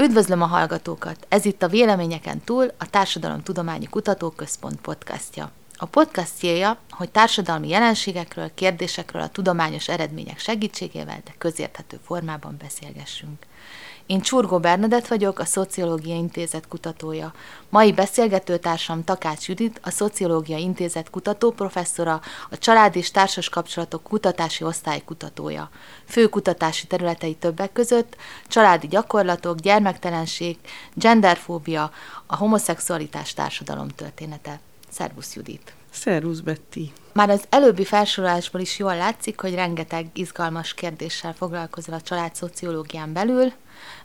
Üdvözlöm 0.00 0.42
a 0.42 0.46
hallgatókat! 0.46 1.26
Ez 1.28 1.44
itt 1.44 1.62
a 1.62 1.68
Véleményeken 1.68 2.40
túl 2.40 2.70
a 2.78 2.90
Társadalomtudományi 2.90 3.86
Kutatóközpont 3.86 4.80
podcastja. 4.80 5.50
A 5.76 5.86
podcast 5.86 6.36
célja, 6.36 6.78
hogy 6.90 7.10
társadalmi 7.10 7.68
jelenségekről, 7.68 8.50
kérdésekről 8.54 9.22
a 9.22 9.28
tudományos 9.28 9.88
eredmények 9.88 10.38
segítségével, 10.38 11.20
de 11.24 11.34
közérthető 11.38 11.98
formában 12.04 12.56
beszélgessünk. 12.58 13.46
Én 14.10 14.20
Csurgó 14.20 14.58
Bernadett 14.58 15.06
vagyok, 15.06 15.38
a 15.38 15.44
Szociológia 15.44 16.14
Intézet 16.14 16.68
kutatója. 16.68 17.32
Mai 17.68 17.92
beszélgetőtársam 17.92 19.04
Takács 19.04 19.48
Judit, 19.48 19.80
a 19.82 19.90
Szociológia 19.90 20.56
Intézet 20.56 21.10
kutató 21.10 21.50
professzora, 21.50 22.20
a 22.50 22.58
Család 22.58 22.96
és 22.96 23.10
Társas 23.10 23.48
Kapcsolatok 23.48 24.02
kutatási 24.02 24.64
osztály 24.64 25.02
kutatója. 25.04 25.70
Fő 26.04 26.28
kutatási 26.28 26.86
területei 26.86 27.34
többek 27.34 27.72
között 27.72 28.16
családi 28.48 28.86
gyakorlatok, 28.86 29.58
gyermektelenség, 29.58 30.58
genderfóbia, 30.94 31.90
a 32.26 32.36
homoszexualitás 32.36 33.34
társadalom 33.34 33.88
története. 33.88 34.60
Szervusz 34.88 35.34
Judit! 35.34 35.74
Szervusz 35.90 36.40
Betty! 36.40 36.92
Már 37.12 37.30
az 37.30 37.44
előbbi 37.48 37.84
felsorolásból 37.84 38.60
is 38.60 38.78
jól 38.78 38.96
látszik, 38.96 39.40
hogy 39.40 39.54
rengeteg 39.54 40.06
izgalmas 40.12 40.74
kérdéssel 40.74 41.34
foglalkozol 41.34 41.94
a 41.94 42.00
család 42.00 42.34
szociológián 42.34 43.12
belül, 43.12 43.52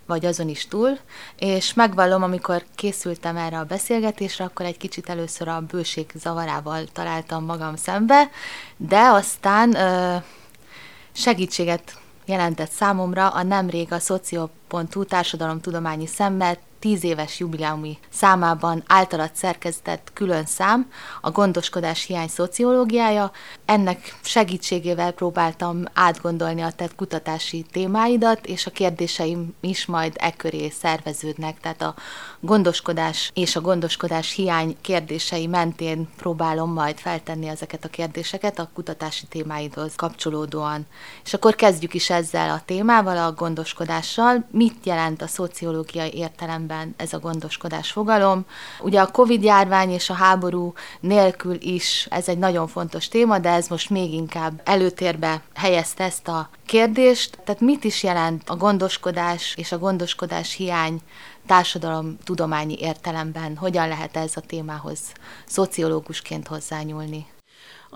vagy 0.06 0.26
azon 0.26 0.50
is 0.50 0.68
túl, 0.68 0.98
és 1.38 1.74
megvallom, 1.74 2.24
amikor 2.24 2.64
készültem 2.76 3.38
erre 3.38 3.58
a 3.58 3.64
beszélgetésre, 3.64 4.44
akkor 4.46 4.66
egy 4.66 4.78
kicsit 4.78 5.10
először 5.10 5.48
a 5.48 5.62
bőség 5.62 6.12
zavarával 6.16 6.84
találtam 6.94 7.46
magam 7.46 7.76
szembe, 7.76 8.30
de 8.78 9.00
aztán 9.00 9.76
ö, 9.76 10.16
segítséget 11.12 12.00
jelentett 12.26 12.72
számomra 12.72 13.28
a 13.28 13.44
nemrég 13.44 13.92
a 13.92 14.00
Szocio.hu 14.68 15.06
társadalomtudományi 15.06 16.08
szemmel 16.08 16.58
tíz 16.86 17.04
éves 17.04 17.40
jubileumi 17.40 17.98
számában 18.10 18.84
általad 18.88 19.30
szerkeztett 19.34 20.12
külön 20.14 20.46
szám, 20.46 20.92
a 21.22 21.32
gondoskodás 21.32 22.06
hiány 22.06 22.28
szociológiája. 22.28 23.32
Ennek 23.66 24.18
segítségével 24.22 25.12
próbáltam 25.12 25.84
átgondolni 25.94 26.62
a 26.62 26.72
tett 26.72 26.96
kutatási 26.96 27.66
témáidat, 27.72 28.46
és 28.46 28.66
a 28.66 28.72
kérdéseim 28.72 29.54
is 29.60 29.86
majd 29.86 30.14
e 30.18 30.32
köré 30.32 30.70
szerveződnek, 30.70 31.60
tehát 31.60 31.82
a 31.82 31.96
gondoskodás 32.40 33.32
és 33.34 33.56
a 33.56 33.62
gondoskodás 33.62 34.34
hiány 34.34 34.78
kérdései 34.82 35.48
mentén 35.48 36.10
próbálom 36.18 36.74
majd 36.74 36.98
feltenni 36.98 37.48
ezeket 37.48 37.86
a 37.86 37.90
kérdéseket 37.90 38.60
a 38.60 38.70
kutatási 38.74 39.26
témáidhoz 39.26 39.96
kapcsolódóan. 39.96 40.86
És 41.24 41.34
akkor 41.34 41.56
kezdjük 41.56 41.94
is 41.94 42.10
ezzel 42.10 42.50
a 42.50 42.62
témával, 42.66 43.18
a 43.18 43.34
gondoskodással. 43.34 44.48
Mit 44.58 44.86
jelent 44.86 45.22
a 45.22 45.28
szociológiai 45.28 46.14
értelemben 46.14 46.94
ez 46.98 47.14
a 47.14 47.20
gondoskodás 47.20 47.92
fogalom. 47.92 48.46
Ugye 48.82 49.02
a 49.02 49.12
Covid-járvány 49.12 49.90
és 49.90 50.10
a 50.10 50.14
háború 50.14 50.74
nélkül 51.00 51.58
is 51.60 52.08
ez 52.10 52.28
egy 52.28 52.38
nagyon 52.38 52.68
fontos 52.68 53.08
téma, 53.08 53.40
de 53.40 53.50
ez 53.50 53.68
most 53.68 53.90
még 53.90 54.14
inkább 54.14 54.62
előtérbe 54.64 55.42
helyezte 55.54 56.04
ezt 56.04 56.28
a 56.28 56.50
kérdést. 56.66 57.40
Tehát 57.44 57.62
mit 57.62 57.84
is 57.84 58.04
jelent 58.04 58.50
a 58.50 58.56
gondoskodás 58.56 59.54
és 59.58 59.72
a 59.72 59.78
gondoskodás 59.78 60.54
hiány 60.54 61.02
társadalom 61.46 62.18
tudományi 62.24 62.76
értelemben? 62.80 63.58
Hogyan 63.58 63.88
lehet 63.88 64.18
ez 64.18 64.32
a 64.36 64.42
témához 64.42 65.00
szociológusként 65.46 66.48
hozzányúlni? 66.48 67.26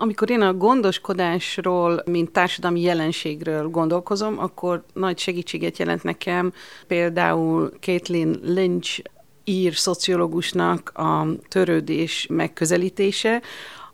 Amikor 0.02 0.30
én 0.30 0.40
a 0.40 0.54
gondoskodásról, 0.54 2.02
mint 2.06 2.30
társadalmi 2.30 2.80
jelenségről 2.80 3.68
gondolkozom, 3.68 4.38
akkor 4.38 4.84
nagy 4.92 5.18
segítséget 5.18 5.78
jelent 5.78 6.02
nekem 6.02 6.52
például 6.86 7.72
Caitlin 7.80 8.38
Lynch 8.42 9.02
ír 9.44 9.74
szociológusnak 9.74 10.90
a 10.94 11.26
törődés 11.48 12.26
megközelítése, 12.30 13.42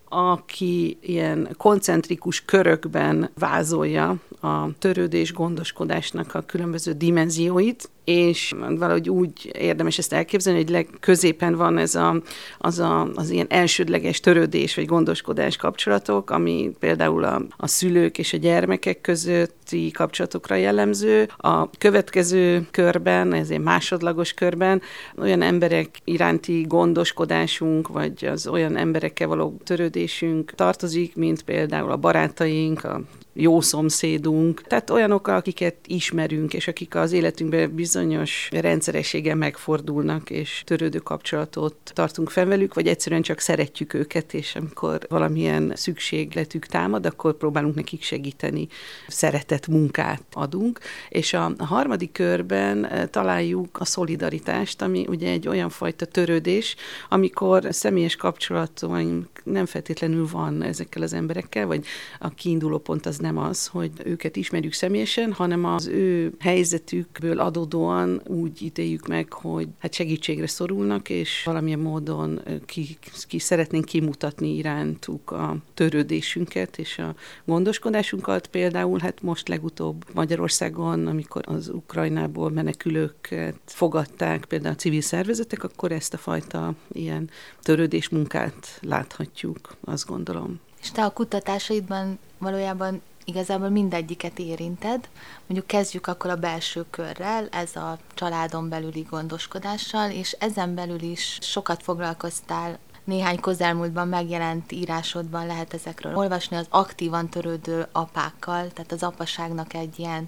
aki 0.09 0.97
ilyen 1.01 1.49
koncentrikus 1.57 2.45
körökben 2.45 3.29
vázolja 3.39 4.15
a 4.41 4.77
törődés 4.79 5.33
gondoskodásnak 5.33 6.35
a 6.35 6.41
különböző 6.41 6.91
dimenzióit, 6.91 7.89
és 8.07 8.53
valahogy 8.69 9.09
úgy 9.09 9.51
érdemes 9.59 9.97
ezt 9.97 10.13
elképzelni, 10.13 10.59
hogy 10.59 10.69
legközépen 10.69 11.55
van 11.55 11.77
ez 11.77 11.95
a, 11.95 12.21
az, 12.57 12.79
a, 12.79 13.09
az 13.15 13.29
ilyen 13.29 13.45
elsődleges 13.49 14.19
törődés 14.19 14.75
vagy 14.75 14.85
gondoskodás 14.85 15.55
kapcsolatok, 15.55 16.29
ami 16.29 16.71
például 16.79 17.23
a, 17.23 17.41
a 17.57 17.67
szülők 17.67 18.17
és 18.17 18.33
a 18.33 18.37
gyermekek 18.37 19.01
közötti 19.01 19.91
kapcsolatokra 19.91 20.55
jellemző. 20.55 21.27
A 21.37 21.69
következő 21.69 22.67
körben, 22.71 23.33
ezért 23.33 23.63
másodlagos 23.63 24.33
körben 24.33 24.81
olyan 25.17 25.41
emberek 25.41 25.89
iránti 26.03 26.61
gondoskodásunk, 26.67 27.87
vagy 27.87 28.25
az 28.25 28.47
olyan 28.47 28.77
emberekkel 28.77 29.27
való 29.27 29.57
törődésünk 29.63 30.51
tartozik, 30.55 31.15
mint 31.15 31.43
például 31.43 31.91
a 31.91 31.97
barátaink, 31.97 32.83
a 32.83 33.01
jó 33.39 33.61
szomszédunk, 33.61 34.61
tehát 34.61 34.89
olyanok, 34.89 35.27
akiket 35.27 35.75
ismerünk, 35.85 36.53
és 36.53 36.67
akik 36.67 36.95
az 36.95 37.11
életünkben 37.11 37.75
bizonyos 37.75 38.49
rendszerességgel 38.51 39.35
megfordulnak, 39.35 40.29
és 40.29 40.61
törődő 40.65 40.97
kapcsolatot 40.97 41.75
tartunk 41.83 42.29
fenn 42.29 42.47
velük, 42.47 42.73
vagy 42.73 42.87
egyszerűen 42.87 43.21
csak 43.21 43.39
szeretjük 43.39 43.93
őket, 43.93 44.33
és 44.33 44.55
amikor 44.55 44.99
valamilyen 45.09 45.71
szükségletük 45.75 46.65
támad, 46.65 47.05
akkor 47.05 47.37
próbálunk 47.37 47.75
nekik 47.75 48.03
segíteni, 48.03 48.67
szeretett 49.07 49.67
munkát 49.67 50.23
adunk. 50.31 50.79
És 51.09 51.33
a, 51.33 51.51
harmadik 51.57 52.11
körben 52.11 52.85
eh, 52.85 53.07
találjuk 53.07 53.79
a 53.79 53.85
szolidaritást, 53.85 54.81
ami 54.81 55.05
ugye 55.07 55.29
egy 55.29 55.47
olyan 55.47 55.69
fajta 55.69 56.05
törődés, 56.05 56.75
amikor 57.09 57.67
személyes 57.69 58.15
kapcsolataink 58.15 59.27
nem 59.43 59.65
feltétlenül 59.65 60.27
van 60.31 60.63
ezekkel 60.63 61.01
az 61.01 61.13
emberekkel, 61.13 61.65
vagy 61.65 61.85
a 62.19 62.29
kiinduló 62.29 62.77
pont 62.77 63.05
az 63.05 63.17
nem 63.17 63.26
az, 63.35 63.67
hogy 63.67 63.91
őket 64.03 64.35
ismerjük 64.35 64.73
személyesen, 64.73 65.33
hanem 65.33 65.65
az 65.65 65.87
ő 65.87 66.33
helyzetükből 66.39 67.39
adódóan 67.39 68.21
úgy 68.25 68.61
ítéljük 68.61 69.07
meg, 69.07 69.33
hogy 69.33 69.67
hát 69.79 69.93
segítségre 69.93 70.47
szorulnak, 70.47 71.09
és 71.09 71.43
valamilyen 71.45 71.79
módon 71.79 72.41
ki, 72.65 72.97
ki 73.27 73.39
szeretnénk 73.39 73.85
kimutatni 73.85 74.55
irántuk 74.55 75.31
a 75.31 75.57
törődésünket 75.73 76.77
és 76.77 76.97
a 76.97 77.15
gondoskodásunkat. 77.45 78.47
Például 78.47 78.99
hát 78.99 79.21
most 79.21 79.47
legutóbb 79.47 80.05
Magyarországon, 80.13 81.07
amikor 81.07 81.43
az 81.45 81.69
Ukrajnából 81.69 82.49
menekülőket 82.49 83.59
fogadták, 83.65 84.45
például 84.45 84.73
a 84.73 84.77
civil 84.77 85.01
szervezetek, 85.01 85.63
akkor 85.63 85.91
ezt 85.91 86.13
a 86.13 86.17
fajta 86.17 86.73
ilyen 86.91 87.29
törődés 87.61 88.09
munkát 88.09 88.79
láthatjuk, 88.81 89.75
azt 89.83 90.05
gondolom. 90.05 90.59
És 90.81 90.91
te 90.91 91.05
a 91.05 91.09
kutatásaidban 91.09 92.19
valójában 92.37 93.01
igazából 93.27 93.69
mindegyiket 93.69 94.39
érinted. 94.39 95.09
Mondjuk 95.45 95.67
kezdjük 95.67 96.07
akkor 96.07 96.29
a 96.29 96.35
belső 96.35 96.85
körrel, 96.89 97.47
ez 97.51 97.75
a 97.75 97.97
családon 98.13 98.69
belüli 98.69 99.01
gondoskodással, 99.09 100.11
és 100.11 100.31
ezen 100.31 100.75
belül 100.75 101.01
is 101.01 101.37
sokat 101.41 101.83
foglalkoztál 101.83 102.77
néhány 103.07 103.39
közelmúltban 103.39 104.07
megjelent 104.07 104.71
írásodban 104.71 105.45
lehet 105.45 105.73
ezekről 105.73 106.15
olvasni, 106.15 106.55
az 106.55 106.65
aktívan 106.69 107.29
törődő 107.29 107.87
apákkal, 107.91 108.67
tehát 108.73 108.91
az 108.91 109.03
apaságnak 109.03 109.73
egy 109.73 109.99
ilyen 109.99 110.27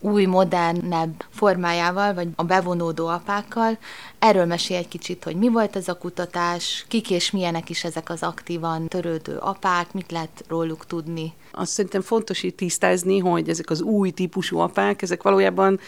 új, 0.00 0.24
modernebb 0.24 1.24
formájával, 1.30 2.14
vagy 2.14 2.28
a 2.36 2.44
bevonódó 2.44 3.06
apákkal. 3.06 3.78
Erről 4.18 4.44
mesélj 4.44 4.78
egy 4.78 4.88
kicsit, 4.88 5.24
hogy 5.24 5.36
mi 5.36 5.48
volt 5.48 5.76
ez 5.76 5.88
a 5.88 5.98
kutatás, 5.98 6.84
kik 6.88 7.10
és 7.10 7.30
milyenek 7.30 7.70
is 7.70 7.84
ezek 7.84 8.10
az 8.10 8.22
aktívan 8.22 8.88
törődő 8.88 9.36
apák, 9.36 9.92
mit 9.92 10.12
lehet 10.12 10.44
róluk 10.48 10.86
tudni. 10.86 11.32
Azt 11.52 11.72
szerintem 11.72 12.00
fontos 12.00 12.42
itt 12.42 12.56
tisztázni, 12.56 13.18
hogy 13.18 13.48
ezek 13.48 13.70
az 13.70 13.80
új 13.80 14.10
típusú 14.10 14.58
apák, 14.58 15.02
ezek 15.02 15.22
valójában 15.22 15.80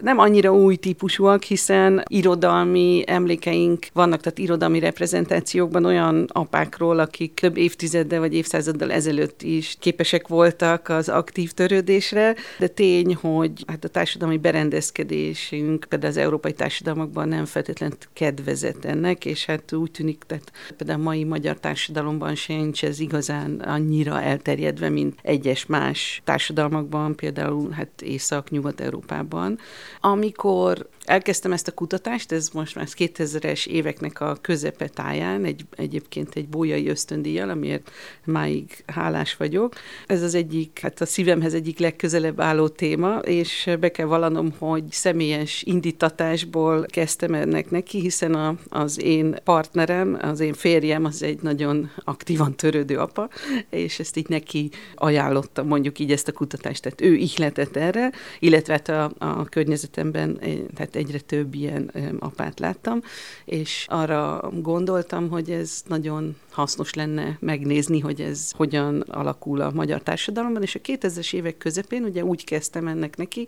nem 0.00 0.18
annyira 0.18 0.54
új 0.54 0.76
típusúak, 0.76 1.42
hiszen 1.42 2.02
irodalmi 2.06 3.02
emlékeink 3.06 3.86
vannak, 3.92 4.20
tehát 4.20 4.38
irodalmi 4.38 4.78
reprezentációkban 4.78 5.84
olyan 5.84 6.26
apákról, 6.32 6.98
akik 6.98 7.34
több 7.34 7.56
évtizeddel 7.56 8.20
vagy 8.20 8.34
évszázaddal 8.34 8.92
ezelőtt 8.92 9.42
is 9.42 9.76
képesek 9.80 10.28
voltak 10.28 10.88
az 10.88 11.08
aktív 11.08 11.52
törődésre, 11.52 12.34
de 12.58 12.66
tény, 12.68 13.14
hogy 13.14 13.64
hát 13.66 13.84
a 13.84 13.88
társadalmi 13.88 14.36
berendezkedésünk 14.36 15.86
például 15.88 16.12
az 16.12 16.18
európai 16.18 16.52
társadalmakban 16.52 17.28
nem 17.28 17.44
feltétlenül 17.44 17.96
kedvezett 18.12 18.84
ennek, 18.84 19.24
és 19.24 19.46
hát 19.46 19.72
úgy 19.72 19.90
tűnik, 19.90 20.22
tehát 20.26 20.52
például 20.76 21.00
a 21.00 21.02
mai 21.02 21.24
magyar 21.24 21.58
társadalomban 21.58 22.34
sincs 22.34 22.84
ez 22.84 23.00
igazán 23.00 23.60
annyira 23.60 24.22
elterjedve, 24.22 24.88
mint 24.88 25.18
egyes 25.22 25.66
más 25.66 26.20
társadalmakban, 26.24 27.14
például 27.14 27.70
hát 27.70 28.02
Észak-Nyugat-Európában. 28.02 29.58
Amikor 30.00 30.88
elkezdtem 31.08 31.52
ezt 31.52 31.68
a 31.68 31.72
kutatást, 31.72 32.32
ez 32.32 32.48
most 32.48 32.74
már 32.74 32.86
2000-es 32.90 33.66
éveknek 33.66 34.20
a 34.20 34.36
közepetáján, 34.40 35.44
egy, 35.44 35.64
egyébként 35.76 36.34
egy 36.34 36.48
bójai 36.48 36.88
ösztöndíjjal, 36.88 37.50
amiért 37.50 37.90
máig 38.24 38.84
hálás 38.86 39.36
vagyok. 39.36 39.74
Ez 40.06 40.22
az 40.22 40.34
egyik, 40.34 40.78
hát 40.82 41.00
a 41.00 41.06
szívemhez 41.06 41.54
egyik 41.54 41.78
legközelebb 41.78 42.40
álló 42.40 42.68
téma, 42.68 43.18
és 43.18 43.70
be 43.80 43.90
kell 43.90 44.06
vallanom, 44.06 44.52
hogy 44.58 44.84
személyes 44.90 45.62
indítatásból 45.62 46.86
kezdtem 46.86 47.34
ennek 47.34 47.70
neki, 47.70 48.00
hiszen 48.00 48.34
a, 48.34 48.54
az 48.68 49.02
én 49.02 49.36
partnerem, 49.44 50.18
az 50.20 50.40
én 50.40 50.54
férjem, 50.54 51.04
az 51.04 51.22
egy 51.22 51.42
nagyon 51.42 51.90
aktívan 52.04 52.54
törődő 52.54 52.98
apa, 52.98 53.28
és 53.70 53.98
ezt 53.98 54.16
így 54.16 54.28
neki 54.28 54.70
ajánlottam, 54.94 55.66
mondjuk 55.66 55.98
így 55.98 56.12
ezt 56.12 56.28
a 56.28 56.32
kutatást, 56.32 56.82
tehát 56.82 57.00
ő 57.00 57.14
ihletett 57.14 57.76
erre, 57.76 58.12
illetve 58.38 58.72
hát 58.72 58.88
a, 58.88 59.12
a 59.18 59.44
környezetemben 59.58 60.38
tehát 60.74 60.96
egyre 60.96 61.20
több 61.20 61.54
ilyen 61.54 61.90
apát 62.18 62.58
láttam, 62.60 63.00
és 63.44 63.84
arra 63.88 64.50
gondoltam, 64.60 65.28
hogy 65.28 65.50
ez 65.50 65.82
nagyon 65.86 66.36
hasznos 66.50 66.94
lenne 66.94 67.36
megnézni, 67.40 68.00
hogy 68.00 68.20
ez 68.20 68.50
hogyan 68.50 69.00
alakul 69.00 69.60
a 69.60 69.70
magyar 69.70 70.02
társadalomban, 70.02 70.62
és 70.62 70.74
a 70.74 70.78
2000-es 70.78 71.34
évek 71.34 71.58
közepén 71.58 72.04
ugye 72.04 72.24
úgy 72.24 72.44
kezdtem 72.44 72.86
ennek 72.86 73.16
neki, 73.16 73.46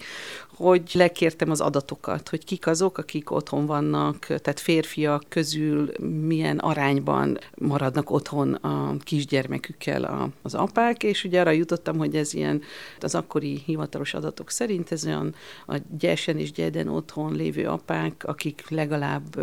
hogy 0.54 0.90
lekértem 0.94 1.50
az 1.50 1.60
adatokat, 1.60 2.28
hogy 2.28 2.44
kik 2.44 2.66
azok, 2.66 2.98
akik 2.98 3.30
otthon 3.30 3.66
vannak, 3.66 4.18
tehát 4.26 4.60
férfiak 4.60 5.24
közül 5.28 5.90
milyen 6.26 6.58
arányban 6.58 7.38
maradnak 7.54 8.10
otthon 8.10 8.54
a 8.54 8.96
kisgyermekükkel 8.98 10.04
a, 10.04 10.28
az 10.42 10.54
apák, 10.54 11.02
és 11.02 11.24
ugye 11.24 11.40
arra 11.40 11.50
jutottam, 11.50 11.98
hogy 11.98 12.16
ez 12.16 12.34
ilyen 12.34 12.62
az 13.00 13.14
akkori 13.14 13.62
hivatalos 13.66 14.14
adatok 14.14 14.50
szerint 14.50 14.92
ez 14.92 15.06
olyan 15.06 15.34
a 15.66 15.76
gyesen 16.00 16.38
és 16.38 16.52
gyeden 16.52 16.88
otthon 16.88 17.34
lévő 17.34 17.66
apák, 17.66 18.24
akik 18.26 18.68
legalább 18.68 19.40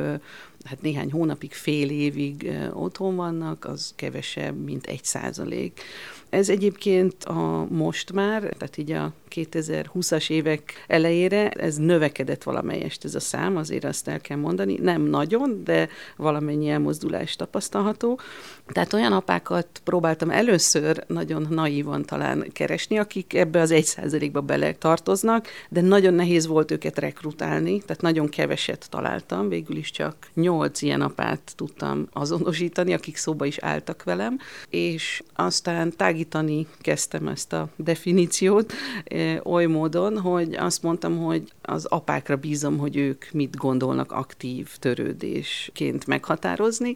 hát 0.63 0.81
néhány 0.81 1.11
hónapig, 1.11 1.53
fél 1.53 1.89
évig 1.89 2.51
otthon 2.73 3.15
vannak, 3.15 3.65
az 3.65 3.93
kevesebb, 3.95 4.63
mint 4.63 4.85
egy 4.85 5.03
százalék. 5.03 5.81
Ez 6.29 6.49
egyébként 6.49 7.23
a 7.23 7.67
most 7.69 8.11
már, 8.11 8.41
tehát 8.41 8.77
így 8.77 8.91
a 8.91 9.13
2020-as 9.29 10.29
évek 10.29 10.83
elejére 10.87 11.49
ez 11.49 11.75
növekedett 11.75 12.43
valamelyest 12.43 13.05
ez 13.05 13.15
a 13.15 13.19
szám, 13.19 13.57
azért 13.57 13.83
azt 13.83 14.07
el 14.07 14.21
kell 14.21 14.37
mondani. 14.37 14.77
Nem 14.81 15.01
nagyon, 15.01 15.61
de 15.63 15.89
valamennyi 16.15 16.69
elmozdulás 16.69 17.35
tapasztalható. 17.35 18.19
Tehát 18.67 18.93
olyan 18.93 19.13
apákat 19.13 19.67
próbáltam 19.83 20.29
először 20.29 21.03
nagyon 21.07 21.47
naívan 21.49 22.05
talán 22.05 22.45
keresni, 22.51 22.97
akik 22.97 23.33
ebbe 23.33 23.61
az 23.61 23.71
egy 23.71 23.85
százalékba 23.85 24.41
bele 24.41 24.73
tartoznak, 24.73 25.47
de 25.69 25.81
nagyon 25.81 26.13
nehéz 26.13 26.47
volt 26.47 26.71
őket 26.71 26.99
rekrutálni, 26.99 27.81
tehát 27.81 28.01
nagyon 28.01 28.29
keveset 28.29 28.87
találtam, 28.89 29.49
végül 29.49 29.75
is 29.77 29.91
csak 29.91 30.15
nyolc 30.33 30.81
ilyen 30.81 31.01
apát 31.01 31.53
tudtam 31.55 32.07
azonosítani, 32.13 32.93
akik 32.93 33.15
szóba 33.17 33.45
is 33.45 33.57
álltak 33.57 34.03
velem, 34.03 34.37
és 34.69 35.23
aztán 35.35 35.93
tágítani 36.17 36.67
kezdtem 36.81 37.27
ezt 37.27 37.53
a 37.53 37.69
definíciót, 37.75 38.73
oly 39.43 39.65
módon, 39.65 40.19
hogy 40.19 40.55
azt 40.55 40.83
mondtam, 40.83 41.17
hogy 41.17 41.51
az 41.61 41.85
apákra 41.85 42.35
bízom, 42.35 42.77
hogy 42.77 42.97
ők 42.97 43.25
mit 43.31 43.55
gondolnak 43.55 44.11
aktív 44.11 44.69
törődésként 44.79 46.07
meghatározni, 46.07 46.95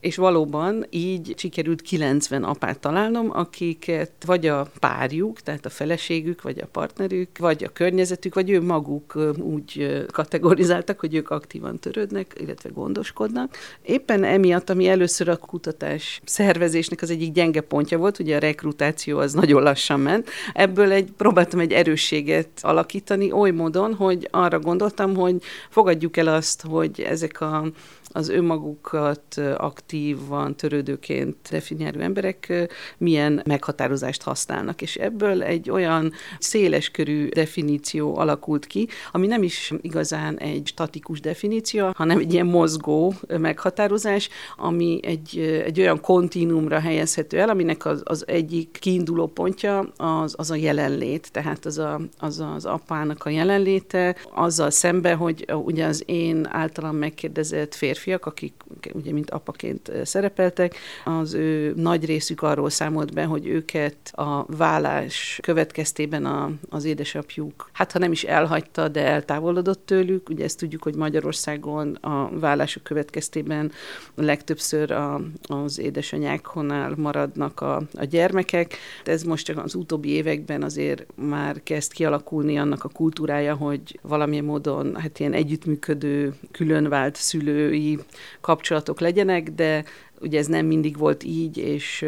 és 0.00 0.16
valóban 0.16 0.86
így 0.90 1.34
sikerült 1.36 1.82
90 1.82 2.44
apát 2.44 2.78
találnom, 2.78 3.30
akiket 3.32 4.12
vagy 4.26 4.46
a 4.46 4.66
párjuk, 4.80 5.40
tehát 5.40 5.66
a 5.66 5.70
feleségük, 5.70 6.42
vagy 6.42 6.58
a 6.58 6.66
partnerük, 6.66 7.38
vagy 7.38 7.64
a 7.64 7.72
környezetük, 7.72 8.34
vagy 8.34 8.50
ő 8.50 8.62
maguk 8.62 9.34
úgy 9.38 10.04
kategorizáltak, 10.12 11.00
hogy 11.00 11.14
ők 11.14 11.30
aktívan 11.30 11.78
törődnek, 11.78 12.34
illetve 12.40 12.70
gondoskodnak. 12.74 13.56
Éppen 13.82 14.24
emiatt, 14.24 14.70
ami 14.70 14.88
először 14.88 15.28
a 15.28 15.36
kutatás 15.36 16.20
szervezésnek 16.24 17.02
az 17.02 17.10
egyik 17.10 17.32
gyenge 17.32 17.60
pontja 17.60 17.98
volt, 17.98 18.18
ugye 18.18 18.36
a 18.36 18.40
rekrutáció 18.40 19.18
az 19.18 19.32
nagyon 19.32 19.62
lassan 19.62 20.00
ment, 20.00 20.28
ebből 20.52 20.92
egy, 20.92 21.12
próbáltam 21.16 21.60
egy 21.60 21.72
erősséget 21.72 22.48
alakítani 22.60 23.32
oly 23.32 23.50
módon, 23.50 23.94
hogy 23.94 24.28
arra 24.30 24.58
gondoltam, 24.58 25.14
hogy 25.14 25.42
fogadjuk 25.70 26.16
el 26.16 26.26
azt, 26.26 26.62
hogy 26.62 27.00
ezek 27.00 27.40
a 27.40 27.70
az 28.16 28.28
önmagukat 28.28 29.40
aktívan, 29.56 30.56
törődőként 30.56 31.36
definiáló 31.50 32.00
emberek 32.00 32.68
milyen 32.98 33.42
meghatározást 33.44 34.22
használnak. 34.22 34.82
És 34.82 34.96
ebből 34.96 35.42
egy 35.42 35.70
olyan 35.70 36.12
széleskörű 36.38 37.28
definíció 37.28 38.16
alakult 38.16 38.66
ki, 38.66 38.88
ami 39.12 39.26
nem 39.26 39.42
is 39.42 39.72
igazán 39.80 40.38
egy 40.38 40.66
statikus 40.66 41.20
definíció, 41.20 41.90
hanem 41.94 42.18
egy 42.18 42.32
ilyen 42.32 42.46
mozgó 42.46 43.14
meghatározás, 43.38 44.28
ami 44.56 45.00
egy, 45.02 45.38
egy 45.64 45.80
olyan 45.80 46.00
kontinumra 46.00 46.80
helyezhető 46.80 47.38
el, 47.38 47.48
aminek 47.48 47.84
az, 47.84 48.00
az 48.04 48.24
egyik 48.26 48.76
kiinduló 48.80 49.26
pontja 49.26 49.78
az, 49.96 50.34
az 50.36 50.50
a 50.50 50.54
jelenlét, 50.54 51.32
tehát 51.32 51.64
az, 51.64 51.78
a, 51.78 52.00
az 52.18 52.44
az 52.54 52.64
apának 52.64 53.24
a 53.24 53.30
jelenléte, 53.30 54.16
azzal 54.34 54.70
szembe, 54.70 55.14
hogy 55.14 55.44
ugye 55.64 55.84
az 55.86 56.02
én 56.06 56.46
általam 56.50 56.96
megkérdezett 56.96 57.74
férfi 57.74 58.05
férfiak, 58.06 58.26
akik 58.26 58.54
ugye 58.92 59.12
mint 59.12 59.30
apaként 59.30 59.92
szerepeltek, 60.04 60.76
az 61.04 61.34
ő 61.34 61.72
nagy 61.76 62.04
részük 62.04 62.42
arról 62.42 62.70
számolt 62.70 63.14
be, 63.14 63.24
hogy 63.24 63.46
őket 63.46 63.96
a 64.12 64.44
vállás 64.56 65.38
következtében 65.42 66.24
a, 66.24 66.50
az 66.70 66.84
édesapjuk, 66.84 67.70
hát 67.72 67.92
ha 67.92 67.98
nem 67.98 68.12
is 68.12 68.24
elhagyta, 68.24 68.88
de 68.88 69.06
eltávolodott 69.06 69.86
tőlük. 69.86 70.28
Ugye 70.28 70.44
ezt 70.44 70.58
tudjuk, 70.58 70.82
hogy 70.82 70.94
Magyarországon 70.94 71.94
a 71.94 72.38
vállások 72.38 72.82
következtében 72.82 73.72
legtöbbször 74.14 74.90
a, 74.90 75.20
az 75.42 75.78
édesanyáknál 75.78 76.94
maradnak 76.96 77.60
a, 77.60 77.76
a 77.94 78.04
gyermekek. 78.04 78.76
Ez 79.04 79.22
most 79.22 79.44
csak 79.44 79.64
az 79.64 79.74
utóbbi 79.74 80.08
években 80.08 80.62
azért 80.62 81.06
már 81.14 81.62
kezd 81.62 81.92
kialakulni 81.92 82.58
annak 82.58 82.84
a 82.84 82.88
kultúrája, 82.88 83.54
hogy 83.54 83.98
valamilyen 84.02 84.44
módon 84.44 84.96
hát 84.96 85.18
ilyen 85.18 85.32
együttműködő, 85.32 86.34
különvált 86.50 87.16
szülői 87.16 87.95
kapcsolatok 88.40 89.00
legyenek, 89.00 89.50
de 89.50 89.84
ugye 90.20 90.38
ez 90.38 90.46
nem 90.46 90.66
mindig 90.66 90.98
volt 90.98 91.24
így, 91.24 91.56
és... 91.56 92.04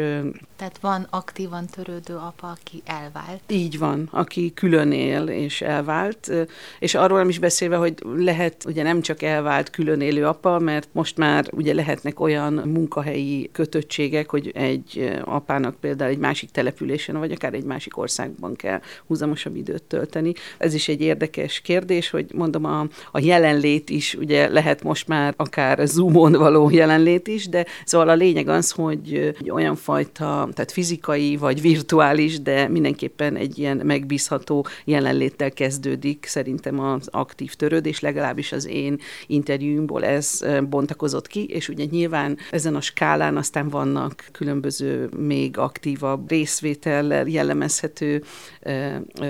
Tehát 0.55 0.77
van 0.81 1.07
aktívan 1.09 1.65
törődő 1.65 2.15
apa, 2.15 2.47
aki 2.47 2.81
elvált. 2.85 3.41
Így 3.47 3.77
van, 3.77 4.07
aki 4.11 4.53
külön 4.53 4.91
él 4.91 5.27
és 5.27 5.61
elvált, 5.61 6.31
és 6.79 6.95
arról 6.95 7.17
nem 7.17 7.29
is 7.29 7.39
beszélve, 7.39 7.75
hogy 7.75 7.93
lehet 8.15 8.65
ugye 8.65 8.83
nem 8.83 9.01
csak 9.01 9.21
elvált 9.21 9.69
külön 9.69 10.01
élő 10.01 10.25
apa, 10.25 10.59
mert 10.59 10.87
most 10.91 11.17
már 11.17 11.45
ugye 11.51 11.73
lehetnek 11.73 12.19
olyan 12.19 12.53
munkahelyi 12.53 13.49
kötöttségek, 13.51 14.29
hogy 14.29 14.51
egy 14.55 15.19
apának 15.23 15.75
például 15.75 16.11
egy 16.11 16.17
másik 16.17 16.51
településen, 16.51 17.17
vagy 17.17 17.31
akár 17.31 17.53
egy 17.53 17.63
másik 17.63 17.97
országban 17.97 18.55
kell 18.55 18.81
húzamosabb 19.07 19.55
időt 19.55 19.83
tölteni. 19.83 20.33
Ez 20.57 20.73
is 20.73 20.87
egy 20.87 21.01
érdekes 21.01 21.59
kérdés, 21.59 22.09
hogy 22.09 22.25
mondom, 22.33 22.65
a, 22.65 22.87
a 23.11 23.19
jelenlét 23.19 23.89
is 23.89 24.13
ugye 24.13 24.49
lehet 24.49 24.83
most 24.83 25.07
már 25.07 25.33
akár 25.37 25.87
zoomon 25.87 26.31
való 26.31 26.69
jelenlét 26.69 27.27
is, 27.27 27.49
de 27.49 27.65
szóval 27.85 27.98
Szóval 27.99 28.13
a 28.13 28.17
lényeg 28.17 28.47
az, 28.47 28.71
hogy 28.71 29.35
egy 29.39 29.49
olyan 29.49 29.75
fajta, 29.75 30.49
tehát 30.53 30.71
fizikai 30.71 31.37
vagy 31.37 31.61
virtuális, 31.61 32.41
de 32.41 32.67
mindenképpen 32.67 33.35
egy 33.35 33.59
ilyen 33.59 33.77
megbízható 33.77 34.65
jelenléttel 34.85 35.51
kezdődik 35.51 36.25
szerintem 36.25 36.79
az 36.79 37.07
aktív 37.11 37.53
törődés, 37.53 37.99
legalábbis 37.99 38.51
az 38.51 38.67
én 38.67 38.99
interjúmból 39.27 40.03
ez 40.05 40.45
bontakozott 40.69 41.27
ki, 41.27 41.45
és 41.45 41.69
ugye 41.69 41.85
nyilván 41.85 42.37
ezen 42.51 42.75
a 42.75 42.81
skálán 42.81 43.37
aztán 43.37 43.69
vannak 43.69 44.25
különböző 44.31 45.09
még 45.17 45.57
aktívabb 45.57 46.29
részvétellel 46.29 47.27
jellemezhető 47.27 48.23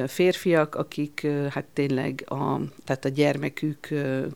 férfiak, 0.08 0.76
akik 0.76 1.28
hát 1.50 1.66
tényleg 1.74 2.24
a, 2.28 2.60
tehát 2.86 3.06
a 3.06 3.10
gyermekük 3.10 3.88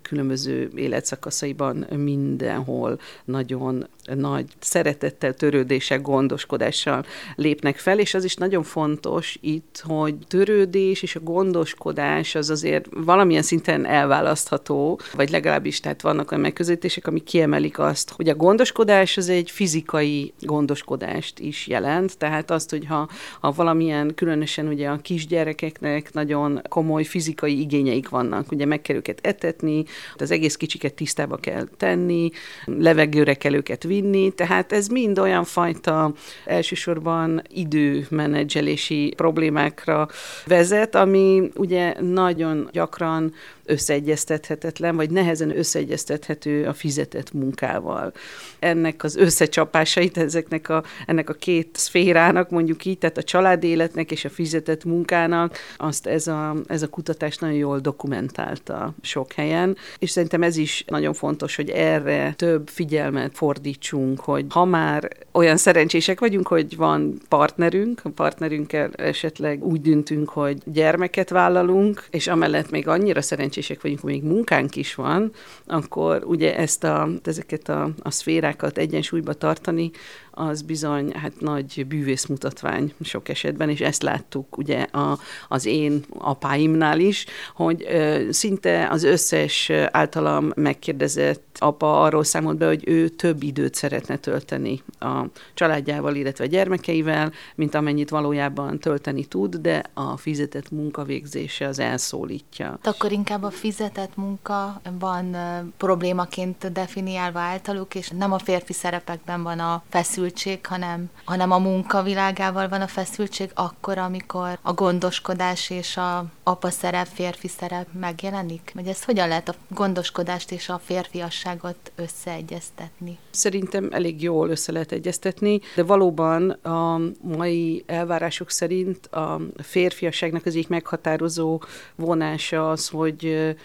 különböző 0.01 0.69
életszakaszaiban 0.75 1.85
mindenhol 1.97 2.99
nagyon 3.25 3.87
nagy 4.23 4.45
szeretettel, 4.59 5.33
törődéssel, 5.33 5.99
gondoskodással 5.99 7.05
lépnek 7.35 7.77
fel, 7.77 7.99
és 7.99 8.13
az 8.13 8.23
is 8.23 8.35
nagyon 8.35 8.63
fontos 8.63 9.37
itt, 9.41 9.83
hogy 9.85 10.15
törődés 10.27 11.01
és 11.01 11.15
a 11.15 11.19
gondoskodás 11.19 12.35
az 12.35 12.49
azért 12.49 12.87
valamilyen 12.91 13.41
szinten 13.41 13.85
elválasztható, 13.85 14.99
vagy 15.15 15.29
legalábbis 15.29 15.79
tehát 15.79 16.01
vannak 16.01 16.31
olyan 16.31 16.43
megközelítések, 16.43 17.07
amik 17.07 17.23
kiemelik 17.23 17.79
azt, 17.79 18.11
hogy 18.11 18.29
a 18.29 18.35
gondoskodás 18.35 19.17
az 19.17 19.29
egy 19.29 19.51
fizikai 19.51 20.33
gondoskodást 20.39 21.39
is 21.39 21.67
jelent, 21.67 22.17
tehát 22.17 22.51
azt, 22.51 22.69
hogy 22.69 22.85
ha, 22.85 23.09
ha 23.39 23.51
valamilyen, 23.51 24.15
különösen 24.15 24.67
ugye 24.67 24.89
a 24.89 24.97
kisgyerekeknek 24.97 26.13
nagyon 26.13 26.61
komoly 26.69 27.03
fizikai 27.03 27.59
igényeik 27.59 28.09
vannak, 28.09 28.51
ugye 28.51 28.65
meg 28.65 28.81
kell 28.81 28.95
őket 28.95 29.19
etetni, 29.21 29.83
az 30.15 30.31
egész 30.31 30.55
kicsiket 30.55 30.93
tisztába 30.93 31.37
kell 31.37 31.67
tenni, 31.77 32.29
levegőre 32.65 33.33
kell 33.33 33.53
őket 33.53 33.83
vinni, 33.83 34.12
vinni, 34.13 34.31
tehát 34.31 34.71
ez 34.71 34.87
mind 34.87 35.19
olyan 35.19 35.43
fajta 35.43 36.13
elsősorban 36.45 37.41
időmenedzselési 37.49 39.13
problémákra 39.15 40.07
vezet, 40.45 40.95
ami 40.95 41.51
ugye 41.55 42.01
nagyon 42.01 42.69
gyakran 42.71 43.33
összeegyeztethetetlen, 43.65 44.95
vagy 44.95 45.09
nehezen 45.09 45.57
összeegyeztethető 45.57 46.65
a 46.65 46.73
fizetett 46.73 47.33
munkával. 47.33 48.13
Ennek 48.59 49.03
az 49.03 49.15
összecsapásait, 49.15 50.17
ezeknek 50.17 50.69
a, 50.69 50.83
ennek 51.05 51.29
a 51.29 51.33
két 51.33 51.69
szférának, 51.73 52.49
mondjuk 52.49 52.85
így, 52.85 52.97
tehát 52.97 53.17
a 53.17 53.23
családi 53.23 53.67
életnek 53.67 54.11
és 54.11 54.25
a 54.25 54.29
fizetett 54.29 54.83
munkának, 54.83 55.57
azt 55.77 56.07
ez 56.07 56.27
a, 56.27 56.55
ez 56.67 56.81
a 56.81 56.89
kutatás 56.89 57.37
nagyon 57.37 57.55
jól 57.55 57.79
dokumentálta 57.79 58.93
sok 59.01 59.31
helyen, 59.31 59.77
és 59.99 60.09
szerintem 60.09 60.43
ez 60.43 60.57
is 60.57 60.83
nagyon 60.87 61.13
fontos, 61.13 61.55
hogy 61.55 61.69
erre 61.69 62.33
több 62.33 62.67
figyelmet 62.67 63.35
fordítsunk, 63.35 64.02
hogy 64.19 64.45
ha 64.49 64.65
már 64.65 65.09
olyan 65.31 65.57
szerencsések 65.57 66.19
vagyunk, 66.19 66.47
hogy 66.47 66.75
van 66.75 67.17
partnerünk, 67.29 68.01
a 68.03 68.09
partnerünkkel 68.09 68.91
esetleg 68.95 69.65
úgy 69.65 69.81
döntünk, 69.81 70.29
hogy 70.29 70.57
gyermeket 70.65 71.29
vállalunk, 71.29 72.07
és 72.09 72.27
amellett 72.27 72.69
még 72.69 72.87
annyira 72.87 73.21
szerencsések, 73.21 73.81
vagyunk, 73.81 74.01
még 74.01 74.23
munkánk 74.23 74.75
is 74.75 74.95
van, 74.95 75.31
akkor 75.65 76.23
ugye 76.25 76.57
ezt 76.57 76.83
a, 76.83 77.09
ezeket 77.23 77.69
a, 77.69 77.89
a 78.01 78.11
szférákat 78.11 78.77
egyensúlyba 78.77 79.33
tartani, 79.33 79.91
az 80.35 80.61
bizony 80.61 81.11
hát 81.11 81.39
nagy 81.39 81.85
bűvészmutatvány 81.87 82.93
sok 83.01 83.29
esetben, 83.29 83.69
és 83.69 83.79
ezt 83.79 84.03
láttuk 84.03 84.57
ugye 84.57 84.81
a, 84.81 85.19
az 85.47 85.65
én 85.65 86.03
apáimnál 86.17 86.99
is, 86.99 87.25
hogy 87.55 87.85
ö, 87.89 88.27
szinte 88.29 88.87
az 88.91 89.03
összes 89.03 89.69
általam 89.91 90.51
megkérdezett 90.55 91.57
apa 91.59 92.01
arról 92.01 92.23
számolt 92.23 92.57
be, 92.57 92.65
hogy 92.65 92.87
ő 92.87 93.07
több 93.09 93.43
időt 93.43 93.75
szeretne 93.75 94.17
tölteni 94.17 94.81
a 94.99 95.23
családjával, 95.53 96.15
illetve 96.15 96.43
a 96.43 96.47
gyermekeivel, 96.47 97.31
mint 97.55 97.75
amennyit 97.75 98.09
valójában 98.09 98.79
tölteni 98.79 99.25
tud, 99.25 99.55
de 99.55 99.83
a 99.93 100.17
fizetett 100.17 100.71
munkavégzése 100.71 101.67
az 101.67 101.79
elszólítja. 101.79 102.79
De 102.81 102.89
akkor 102.89 103.11
inkább 103.11 103.43
a 103.43 103.49
fizetett 103.49 104.15
munka 104.15 104.81
van 104.99 105.37
problémaként 105.77 106.71
definiálva 106.71 107.39
általuk, 107.39 107.95
és 107.95 108.09
nem 108.09 108.31
a 108.31 108.39
férfi 108.39 108.73
szerepekben 108.73 109.43
van 109.43 109.59
a 109.59 109.83
feszültség, 109.89 110.22
feszültség, 110.23 110.65
hanem, 110.65 111.09
hanem 111.25 111.51
a 111.51 111.57
munkavilágával 111.57 112.67
van 112.67 112.81
a 112.81 112.87
feszültség 112.87 113.51
akkor, 113.53 113.97
amikor 113.97 114.57
a 114.61 114.73
gondoskodás 114.73 115.69
és 115.69 115.97
a 115.97 116.25
apa 116.43 116.69
szerep, 116.69 117.07
férfi 117.07 117.47
szerep 117.47 117.87
megjelenik? 117.99 118.71
Vagy 118.73 118.87
ezt 118.87 119.03
hogyan 119.03 119.27
lehet 119.27 119.49
a 119.49 119.55
gondoskodást 119.67 120.51
és 120.51 120.69
a 120.69 120.81
férfiasságot 120.83 121.91
összeegyeztetni? 121.95 123.17
Szerintem 123.31 123.89
elég 123.91 124.21
jól 124.21 124.49
össze 124.49 124.71
lehet 124.71 124.91
egyeztetni, 124.91 125.59
de 125.75 125.83
valóban 125.83 126.49
a 126.49 126.99
mai 127.21 127.83
elvárások 127.85 128.49
szerint 128.49 129.05
a 129.07 129.41
férfiasságnak 129.57 130.45
az 130.45 130.55
egyik 130.55 130.67
meghatározó 130.67 131.61
vonása 131.95 132.69
az, 132.69 132.87
hogy 132.87 133.55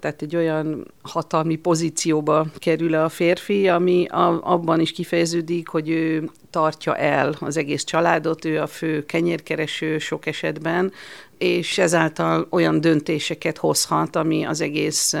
tehát 0.00 0.22
egy 0.22 0.36
olyan 0.36 0.92
hatalmi 1.02 1.56
pozícióba 1.56 2.46
kerül 2.58 2.94
a 2.94 3.08
férfi, 3.08 3.68
ami 3.68 4.06
abban 4.40 4.80
is 4.80 4.92
kifejeződik, 4.92 5.68
hogy 5.72 5.88
ő 5.88 6.30
tartja 6.50 6.96
el 6.96 7.34
az 7.40 7.56
egész 7.56 7.84
családot, 7.84 8.44
ő 8.44 8.60
a 8.60 8.66
fő 8.66 9.04
kenyérkereső 9.04 9.98
sok 9.98 10.26
esetben, 10.26 10.92
és 11.38 11.78
ezáltal 11.78 12.46
olyan 12.50 12.80
döntéseket 12.80 13.58
hozhat, 13.58 14.16
ami 14.16 14.44
az 14.44 14.60
egész 14.60 15.14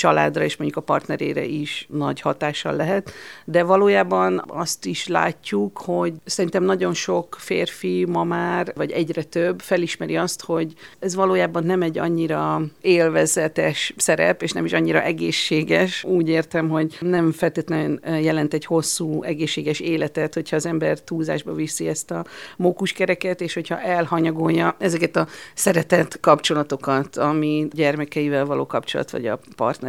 családra 0.00 0.44
és 0.44 0.56
mondjuk 0.56 0.78
a 0.78 0.84
partnerére 0.92 1.44
is 1.44 1.86
nagy 1.90 2.20
hatással 2.20 2.76
lehet. 2.76 3.12
De 3.44 3.62
valójában 3.62 4.44
azt 4.46 4.86
is 4.86 5.06
látjuk, 5.06 5.78
hogy 5.78 6.12
szerintem 6.24 6.64
nagyon 6.64 6.94
sok 6.94 7.36
férfi 7.38 8.04
ma 8.08 8.24
már, 8.24 8.72
vagy 8.74 8.90
egyre 8.90 9.22
több 9.22 9.60
felismeri 9.60 10.16
azt, 10.16 10.42
hogy 10.44 10.72
ez 10.98 11.14
valójában 11.14 11.64
nem 11.64 11.82
egy 11.82 11.98
annyira 11.98 12.60
élvezetes 12.80 13.94
szerep, 13.96 14.42
és 14.42 14.52
nem 14.52 14.64
is 14.64 14.72
annyira 14.72 15.02
egészséges. 15.02 16.04
Úgy 16.04 16.28
értem, 16.28 16.68
hogy 16.68 16.96
nem 17.00 17.32
feltétlenül 17.32 17.98
jelent 18.04 18.54
egy 18.54 18.64
hosszú, 18.64 19.22
egészséges 19.22 19.80
életet, 19.80 20.34
hogyha 20.34 20.56
az 20.56 20.66
ember 20.66 21.00
túlzásba 21.00 21.52
viszi 21.52 21.88
ezt 21.88 22.10
a 22.10 22.24
mókuskereket, 22.56 23.40
és 23.40 23.54
hogyha 23.54 23.80
elhanyagolja 23.80 24.74
ezeket 24.78 25.16
a 25.16 25.26
szeretett 25.54 26.20
kapcsolatokat, 26.20 27.16
ami 27.16 27.68
gyermekeivel 27.72 28.44
való 28.44 28.66
kapcsolat, 28.66 29.10
vagy 29.10 29.26
a 29.26 29.38
partnerével 29.56 29.88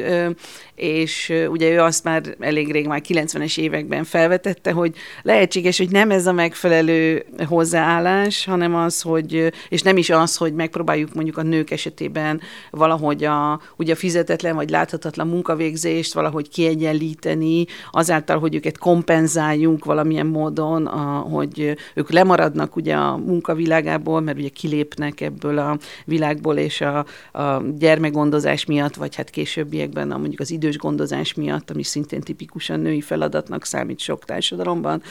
és 0.80 1.32
ugye 1.48 1.70
ő 1.70 1.80
azt 1.80 2.04
már 2.04 2.22
elég 2.38 2.72
rég, 2.72 2.86
már 2.86 3.00
90-es 3.08 3.58
években 3.58 4.04
felvetette, 4.04 4.72
hogy 4.72 4.94
lehetséges, 5.22 5.78
hogy 5.78 5.90
nem 5.90 6.10
ez 6.10 6.26
a 6.26 6.32
megfelelő 6.32 7.24
hozzáállás, 7.48 8.44
hanem 8.44 8.74
az, 8.74 9.00
hogy, 9.00 9.52
és 9.68 9.82
nem 9.82 9.96
is 9.96 10.10
az, 10.10 10.36
hogy 10.36 10.54
megpróbáljuk 10.54 11.14
mondjuk 11.14 11.36
a 11.36 11.42
nők 11.42 11.70
esetében 11.70 12.40
valahogy 12.70 13.24
a, 13.24 13.60
ugye 13.76 13.92
a 13.92 13.96
fizetetlen 13.96 14.54
vagy 14.54 14.70
láthatatlan 14.70 15.28
munkavégzést 15.28 16.12
valahogy 16.12 16.48
kiegyenlíteni, 16.48 17.64
azáltal, 17.90 18.38
hogy 18.38 18.54
őket 18.54 18.78
kompenzáljunk 18.78 19.84
valamilyen 19.84 20.26
módon, 20.26 20.86
a, 20.86 21.18
hogy 21.18 21.76
ők 21.94 22.10
lemaradnak 22.10 22.76
ugye 22.76 22.94
a 22.94 23.16
munkavilágából, 23.16 24.20
mert 24.20 24.38
ugye 24.38 24.48
kilépnek 24.48 25.20
ebből 25.20 25.58
a 25.58 25.78
világból, 26.04 26.56
és 26.56 26.80
a, 26.80 26.98
a 27.38 27.62
gyermekgondozás 27.78 28.64
miatt, 28.64 28.94
vagy 28.94 29.14
hát 29.14 29.30
későbbiekben 29.30 30.10
a, 30.10 30.18
mondjuk 30.18 30.40
az 30.40 30.50
idő 30.50 30.69
idős 30.70 30.82
gondozás 30.82 31.34
miatt, 31.34 31.70
ami 31.70 31.82
szintén 31.82 32.20
tipikusan 32.20 32.80
női 32.80 33.00
feladatnak 33.00 33.64
számít 33.64 33.98
sok 33.98 34.24
társadalomban, 34.24 35.02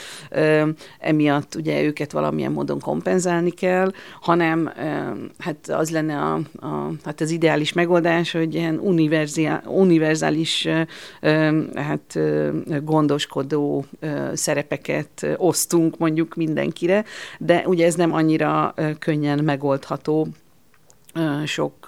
emiatt 0.99 1.55
ugye 1.55 1.83
őket 1.83 2.11
valamilyen 2.11 2.51
módon 2.51 2.79
kompenzálni 2.79 3.51
kell, 3.51 3.91
hanem 4.21 4.71
hát 5.37 5.67
az 5.67 5.89
lenne 5.89 6.17
a, 6.17 6.33
a, 6.65 6.91
hát 7.03 7.21
az 7.21 7.31
ideális 7.31 7.73
megoldás, 7.73 8.31
hogy 8.31 8.55
ilyen 8.55 8.79
univerzális 9.65 10.67
hát 11.75 12.19
gondoskodó 12.83 13.85
szerepeket 14.33 15.27
osztunk 15.37 15.97
mondjuk 15.97 16.35
mindenkire, 16.35 17.03
de 17.39 17.63
ugye 17.65 17.85
ez 17.85 17.95
nem 17.95 18.13
annyira 18.13 18.73
könnyen 18.99 19.43
megoldható 19.43 20.27
sok 21.45 21.87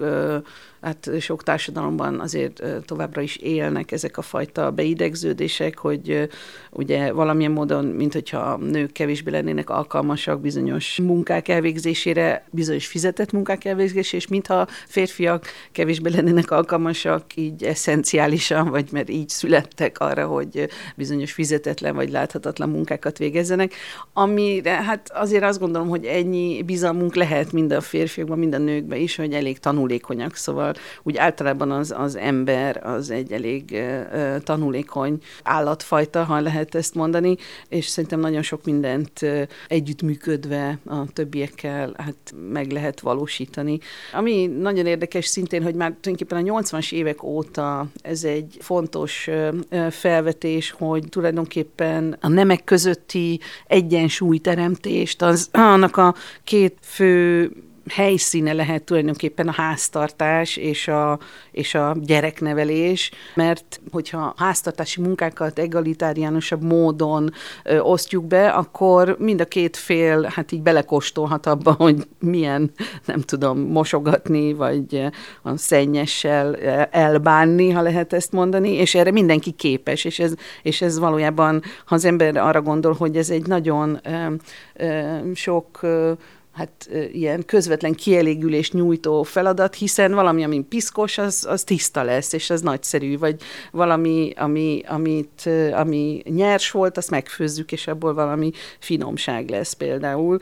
hát 0.82 1.10
sok 1.20 1.44
társadalomban 1.44 2.20
azért 2.20 2.64
továbbra 2.86 3.22
is 3.22 3.36
élnek 3.36 3.92
ezek 3.92 4.18
a 4.18 4.22
fajta 4.22 4.72
beidegződések, 4.72 5.78
hogy 5.78 6.30
ugye 6.72 7.12
valamilyen 7.12 7.52
módon, 7.52 7.86
mint 7.86 8.14
hogyha 8.14 8.58
nők 8.58 8.92
kevésbé 8.92 9.32
lennének 9.32 9.70
alkalmasak 9.70 10.42
bizonyos 10.42 10.98
munkák 10.98 11.48
elvégzésére, 11.48 12.46
bizonyos 12.50 12.88
fizetett 12.88 13.32
munkák 13.32 13.66
elvégzésére, 13.66 14.18
és 14.18 14.28
mintha 14.28 14.68
férfiak 14.88 15.46
kevésbé 15.72 16.10
lennének 16.10 16.52
alkalmasak 16.52 17.36
így 17.36 17.64
eszenciálisan, 17.64 18.70
vagy 18.70 18.88
mert 18.92 19.10
így 19.10 19.30
születtek 19.30 20.00
arra, 20.00 20.28
hogy 20.28 20.70
bizonyos 20.96 21.32
fizetetlen 21.32 21.96
vagy 21.96 22.10
láthatatlan 22.10 22.70
munkákat 22.70 23.18
végezzenek, 23.18 23.74
amire 24.14 24.72
hát 24.72 25.12
azért 25.14 25.44
azt 25.44 25.60
gondolom, 25.60 25.90
hogy 25.90 26.06
ennyi 26.06 26.64
bizalmunk 26.64 27.16
lehet 27.16 27.52
mind 27.52 27.72
a 27.72 27.82
férfiakban, 27.82 28.40
mind 28.40 28.54
a 28.54 28.58
nőkben 28.58 29.00
is, 29.00 29.16
hogy 29.16 29.34
elég 29.34 29.60
tanulékonyak, 29.60 30.36
szóval 30.36 30.71
úgy 31.04 31.18
általában 31.18 31.72
az, 31.72 31.94
az 31.98 32.16
ember 32.16 32.86
az 32.86 33.10
egy 33.10 33.32
elég 33.32 33.64
uh, 33.72 34.38
tanulékony 34.44 35.18
állatfajta, 35.44 36.24
ha 36.24 36.40
lehet 36.40 36.76
ezt 36.76 36.96
mondani, 36.96 37.36
és 37.70 37.88
szerintem 37.88 38.20
nagyon 38.20 38.42
sok 38.42 38.66
mindent 38.66 39.22
uh, 39.22 39.42
együttműködve 39.68 40.80
a 40.86 41.12
többiekkel 41.14 41.94
hát 41.98 42.34
meg 42.52 42.72
lehet 42.72 43.00
valósítani. 43.00 43.80
Ami 44.14 44.46
nagyon 44.46 44.86
érdekes 44.86 45.26
szintén, 45.26 45.64
hogy 45.64 45.76
már 45.76 45.94
tulajdonképpen 46.02 46.48
a 46.48 46.62
80-as 46.62 46.92
évek 46.92 47.24
óta 47.24 47.86
ez 48.02 48.24
egy 48.24 48.58
fontos 48.60 49.28
uh, 49.28 49.88
felvetés, 49.90 50.72
hogy 50.72 51.04
tulajdonképpen 51.10 52.18
a 52.22 52.28
nemek 52.28 52.64
közötti 52.64 53.40
egyensúlyteremtést, 53.68 55.22
az 55.22 55.50
annak 55.52 55.98
a 55.98 56.16
két 56.44 56.78
fő 56.82 57.52
helyszíne 57.90 58.54
lehet 58.54 58.84
tulajdonképpen 58.84 59.48
a 59.48 59.52
háztartás 59.52 60.58
és 60.58 60.88
a, 60.88 61.20
és 61.52 61.76
a 61.76 61.96
gyereknevelés, 62.02 63.12
mert 63.36 63.82
hogyha 63.92 64.34
háztartási 64.38 65.02
munkákat 65.02 65.60
egalitáriánusabb 65.60 66.64
módon 66.64 67.34
ö, 67.64 67.80
osztjuk 67.80 68.26
be, 68.26 68.50
akkor 68.50 69.16
mind 69.20 69.42
a 69.42 69.46
két 69.46 69.78
fél 69.78 70.22
hát 70.22 70.52
így 70.52 70.62
belekóstolhat 70.62 71.46
abba, 71.46 71.72
hogy 71.72 72.08
milyen, 72.20 72.72
nem 73.06 73.22
tudom, 73.22 73.60
mosogatni, 73.60 74.54
vagy 74.54 75.06
a 75.42 75.58
szennyessel 75.58 76.56
elbánni, 76.92 77.70
ha 77.70 77.82
lehet 77.82 78.14
ezt 78.14 78.32
mondani, 78.32 78.70
és 78.70 78.96
erre 78.96 79.12
mindenki 79.12 79.52
képes, 79.52 80.06
és 80.06 80.20
ez, 80.20 80.34
és 80.62 80.82
ez 80.82 81.00
valójában, 81.00 81.62
ha 81.86 81.96
az 81.96 82.06
ember 82.06 82.38
arra 82.38 82.62
gondol, 82.62 82.94
hogy 82.94 83.18
ez 83.18 83.30
egy 83.30 83.48
nagyon 83.48 84.00
ö, 84.04 84.34
ö, 84.74 85.18
sok 85.34 85.80
ö, 85.82 86.12
hát 86.52 86.90
ilyen 87.12 87.46
közvetlen 87.46 87.94
kielégülés 87.94 88.72
nyújtó 88.72 89.24
feladat, 89.24 89.76
hiszen 89.76 90.14
valami, 90.14 90.44
ami 90.44 90.60
piszkos, 90.60 91.18
az, 91.18 91.46
az 91.50 91.64
tiszta 91.64 92.04
lesz, 92.04 92.34
és 92.34 92.50
az 92.50 92.62
nagyszerű, 92.62 93.18
vagy 93.18 93.42
valami, 93.72 94.34
ami, 94.36 94.82
amit, 94.88 95.50
ami 95.74 96.22
nyers 96.26 96.72
volt, 96.72 96.98
azt 96.98 97.10
megfőzzük, 97.10 97.72
és 97.72 97.88
abból 97.88 98.14
valami 98.14 98.52
finomság 98.80 99.50
lesz 99.50 99.74
például. 99.74 100.38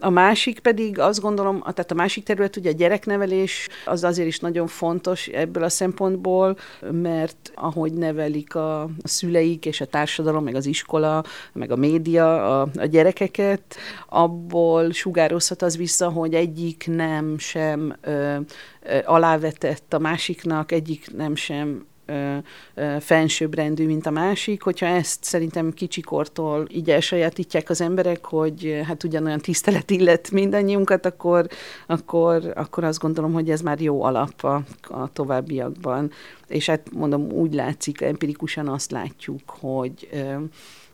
A 0.00 0.10
másik 0.10 0.58
pedig 0.58 0.98
azt 0.98 1.20
gondolom, 1.20 1.60
tehát 1.60 1.90
a 1.90 1.94
másik 1.94 2.24
terület 2.24 2.56
ugye 2.56 2.70
a 2.70 2.74
gyereknevelés, 2.74 3.68
az 3.84 4.04
azért 4.04 4.28
is 4.28 4.38
nagyon 4.38 4.66
fontos 4.66 5.26
ebből 5.26 5.62
a 5.62 5.68
szempontból, 5.68 6.56
mert 6.90 7.52
ahogy 7.54 7.92
nevelik 7.92 8.54
a, 8.54 8.82
a 8.82 8.88
szüleik 9.04 9.66
és 9.66 9.80
a 9.80 9.86
társadalom, 9.86 10.44
meg 10.44 10.54
az 10.54 10.66
iskola, 10.66 11.24
meg 11.52 11.70
a 11.70 11.76
média 11.76 12.60
a, 12.60 12.68
a 12.76 12.84
gyerekeket, 12.84 13.76
abból 14.08 14.92
sugár 14.92 15.27
sugározhat 15.28 15.62
az 15.62 15.76
vissza, 15.76 16.08
hogy 16.08 16.34
egyik 16.34 16.84
nem 16.86 17.38
sem 17.38 17.96
ö, 18.00 18.36
ö, 18.82 18.98
alávetett 19.04 19.94
a 19.94 19.98
másiknak, 19.98 20.72
egyik 20.72 21.16
nem 21.16 21.34
sem 21.34 21.86
ö, 22.06 22.36
ö, 22.74 22.96
fensőbbrendű, 23.00 23.86
mint 23.86 24.06
a 24.06 24.10
másik, 24.10 24.62
hogyha 24.62 24.86
ezt 24.86 25.24
szerintem 25.24 25.72
kicsikortól 25.72 26.66
így 26.70 26.90
elsajátítják 26.90 27.70
az 27.70 27.80
emberek, 27.80 28.24
hogy 28.24 28.80
hát 28.86 29.04
ugyanolyan 29.04 29.38
tisztelet 29.38 29.90
illet 29.90 30.30
mindannyiunkat, 30.30 31.06
akkor, 31.06 31.46
akkor, 31.86 32.52
akkor 32.54 32.84
azt 32.84 32.98
gondolom, 32.98 33.32
hogy 33.32 33.50
ez 33.50 33.60
már 33.60 33.80
jó 33.80 34.02
alap 34.02 34.44
a, 34.44 34.62
a 34.82 35.12
továbbiakban. 35.12 36.10
És 36.46 36.66
hát 36.66 36.92
mondom, 36.92 37.30
úgy 37.30 37.54
látszik, 37.54 38.00
empirikusan 38.00 38.68
azt 38.68 38.90
látjuk, 38.90 39.42
hogy 39.60 40.08
ö, 40.12 40.34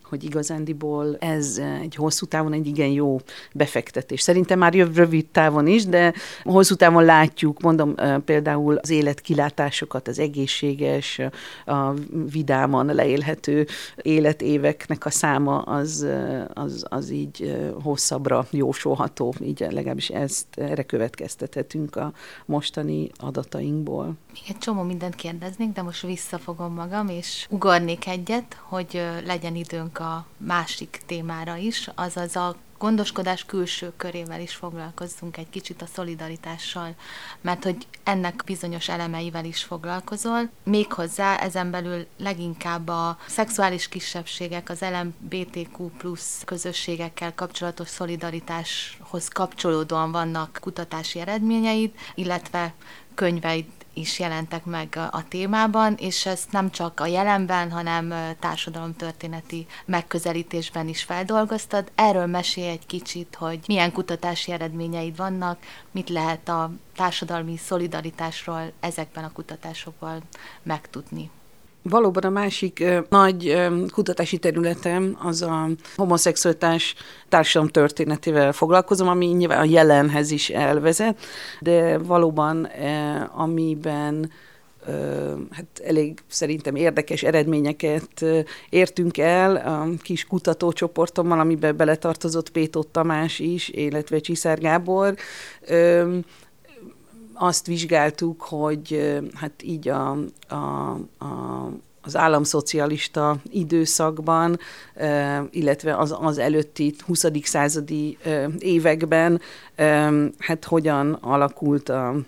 hogy 0.07 0.25
igazándiból 0.25 1.17
ez 1.19 1.61
egy 1.83 1.95
hosszú 1.95 2.27
távon 2.27 2.53
egy 2.53 2.67
igen 2.67 2.88
jó 2.88 3.21
befektetés. 3.53 4.21
Szerintem 4.21 4.59
már 4.59 4.75
jövő 4.75 5.05
rövid 5.05 5.27
távon 5.27 5.67
is, 5.67 5.87
de 5.87 6.12
hosszú 6.43 6.75
távon 6.75 7.05
látjuk, 7.05 7.61
mondom 7.61 7.95
például 8.25 8.77
az 8.77 8.90
életkilátásokat, 8.90 10.09
az 10.09 10.19
egészséges, 10.19 11.21
a 11.67 11.93
vidáman 12.31 12.87
leélhető 12.87 13.67
életéveknek 14.03 15.05
a 15.05 15.11
száma 15.11 15.59
az, 15.59 16.07
az, 16.55 16.85
az 16.88 17.11
így 17.11 17.57
hosszabbra 17.83 18.47
jósolható, 18.51 19.35
így 19.43 19.67
legalábbis 19.71 20.09
ezt 20.09 20.47
erre 20.57 20.83
következtethetünk 20.83 21.97
a 21.97 22.12
mostani 22.45 23.11
adatainkból. 23.17 24.05
Még 24.05 24.43
egy 24.49 24.59
csomó 24.59 24.83
mindent 24.83 25.14
kérdeznék, 25.14 25.73
de 25.73 25.83
most 25.83 26.03
visszafogom 26.03 26.75
magam, 26.75 27.09
és 27.09 27.47
ugornék 27.51 28.07
egyet, 28.07 28.57
hogy 28.62 29.03
legyen 29.27 29.55
időnk 29.55 29.94
a 30.01 30.27
másik 30.37 31.03
témára 31.07 31.57
is, 31.57 31.91
azaz 31.95 32.37
a 32.37 32.57
gondoskodás 32.79 33.45
külső 33.45 33.93
körével 33.97 34.41
is 34.41 34.55
foglalkozzunk 34.55 35.37
egy 35.37 35.51
kicsit 35.51 35.83
a 35.83 35.87
szolidaritással, 35.87 36.95
mert 37.41 37.65
hogy 37.65 37.87
ennek 38.03 38.43
bizonyos 38.45 38.89
elemeivel 38.89 39.45
is 39.45 39.63
foglalkozol. 39.63 40.51
Méghozzá 40.63 41.37
ezen 41.37 41.71
belül 41.71 42.07
leginkább 42.19 42.89
a 42.89 43.19
szexuális 43.27 43.89
kisebbségek, 43.89 44.71
az 44.71 44.81
LMBTQ 44.81 45.89
plusz 45.99 46.43
közösségekkel 46.45 47.35
kapcsolatos 47.35 47.89
szolidaritáshoz 47.89 49.29
kapcsolódóan 49.29 50.13
vannak 50.13 50.59
kutatási 50.61 51.19
eredményeid, 51.21 51.93
illetve 52.15 52.75
könyveid 53.15 53.67
is 53.95 54.19
jelentek 54.19 54.65
meg 54.65 54.99
a 55.11 55.29
témában, 55.29 55.95
és 55.95 56.27
ezt 56.27 56.53
nem 56.53 56.71
csak 56.71 57.01
a 57.01 57.07
jelenben, 57.07 57.71
hanem 57.71 58.15
társadalomtörténeti 58.39 59.67
megközelítésben 59.85 60.89
is 60.89 61.03
feldolgoztad. 61.03 61.91
Erről 61.95 62.27
mesélj 62.27 62.69
egy 62.69 62.87
kicsit, 62.87 63.35
hogy 63.35 63.61
milyen 63.67 63.93
kutatási 63.93 64.53
eredményeid 64.53 65.17
vannak, 65.17 65.59
mit 65.91 66.09
lehet 66.09 66.49
a 66.49 66.71
társadalmi 66.97 67.57
szolidaritásról 67.57 68.73
ezekben 68.81 69.25
a 69.25 69.33
kutatásokban 69.33 70.23
megtudni. 70.63 71.31
Valóban 71.88 72.23
a 72.23 72.31
másik 72.31 72.85
nagy 73.09 73.68
kutatási 73.92 74.38
területem 74.38 75.16
az 75.23 75.42
a 75.42 75.68
homoszexualitás 75.97 76.94
társadalom 77.29 77.73
történetével 77.73 78.53
foglalkozom, 78.53 79.09
ami 79.09 79.27
nyilván 79.27 79.59
a 79.59 79.64
jelenhez 79.64 80.31
is 80.31 80.51
elvezet, 80.51 81.18
de 81.61 81.99
valóban 81.99 82.68
amiben 83.35 84.31
hát 85.51 85.66
elég 85.85 86.18
szerintem 86.27 86.77
érdekes 86.77 87.23
eredményeket 87.23 88.25
értünk 88.68 89.18
el 89.18 89.57
a 89.57 89.88
kis 90.03 90.27
kutatócsoportommal, 90.27 91.40
amiben 91.40 91.77
beletartozott 91.77 92.51
Pétó 92.51 92.83
Tamás 92.83 93.38
is, 93.38 93.68
illetve 93.68 94.18
Csiszár 94.18 94.59
Gábor 94.59 95.14
azt 97.35 97.66
vizsgáltuk, 97.66 98.42
hogy 98.42 99.18
hát 99.35 99.62
így 99.62 99.88
a, 99.88 100.11
a, 100.49 100.55
a 101.18 101.70
az 102.07 102.16
államszocialista 102.16 103.37
időszakban, 103.51 104.59
illetve 105.51 105.97
az, 105.97 106.16
az 106.20 106.38
előtti 106.38 106.94
20. 107.07 107.25
századi 107.42 108.18
években, 108.59 109.40
hát 110.38 110.64
hogyan 110.64 111.12
alakult 111.12 111.88
a, 111.88 112.09
a, 112.09 112.23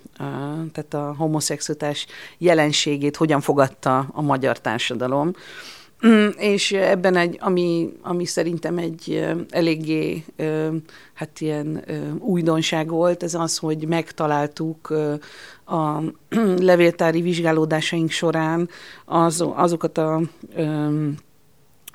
tehát 0.72 0.94
a 0.94 1.14
homoszexualitás 1.18 2.06
jelenségét, 2.38 3.16
hogyan 3.16 3.40
fogadta 3.40 4.06
a 4.12 4.22
magyar 4.22 4.60
társadalom. 4.60 5.32
Mm, 6.06 6.28
és 6.38 6.72
ebben 6.72 7.16
egy, 7.16 7.38
ami, 7.40 7.92
ami 8.02 8.24
szerintem 8.24 8.78
egy 8.78 9.26
eléggé 9.50 10.24
hát 11.14 11.40
ilyen 11.40 11.84
újdonság 12.18 12.88
volt, 12.88 13.22
ez 13.22 13.34
az, 13.34 13.58
hogy 13.58 13.86
megtaláltuk 13.86 14.90
a 15.66 16.00
levéltári 16.70 17.20
vizsgálódásaink 17.20 18.10
során 18.10 18.68
az, 19.04 19.44
azokat 19.54 19.98
a 19.98 20.20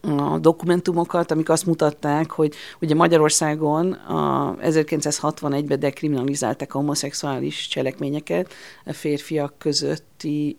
a 0.02 0.40
dokumentumokat, 0.40 1.32
amik 1.32 1.50
azt 1.50 1.66
mutatták, 1.66 2.32
hogy 2.32 2.54
ugye 2.82 2.96
Magyarországon 2.96 3.92
a 3.92 4.56
1961-ben 4.56 5.80
dekriminalizálták 5.80 6.74
a 6.76 6.78
homoszexuális 6.78 7.68
cselekményeket, 7.68 8.54
a 8.86 8.94
férfiak 8.94 9.54
közötti 9.58 10.56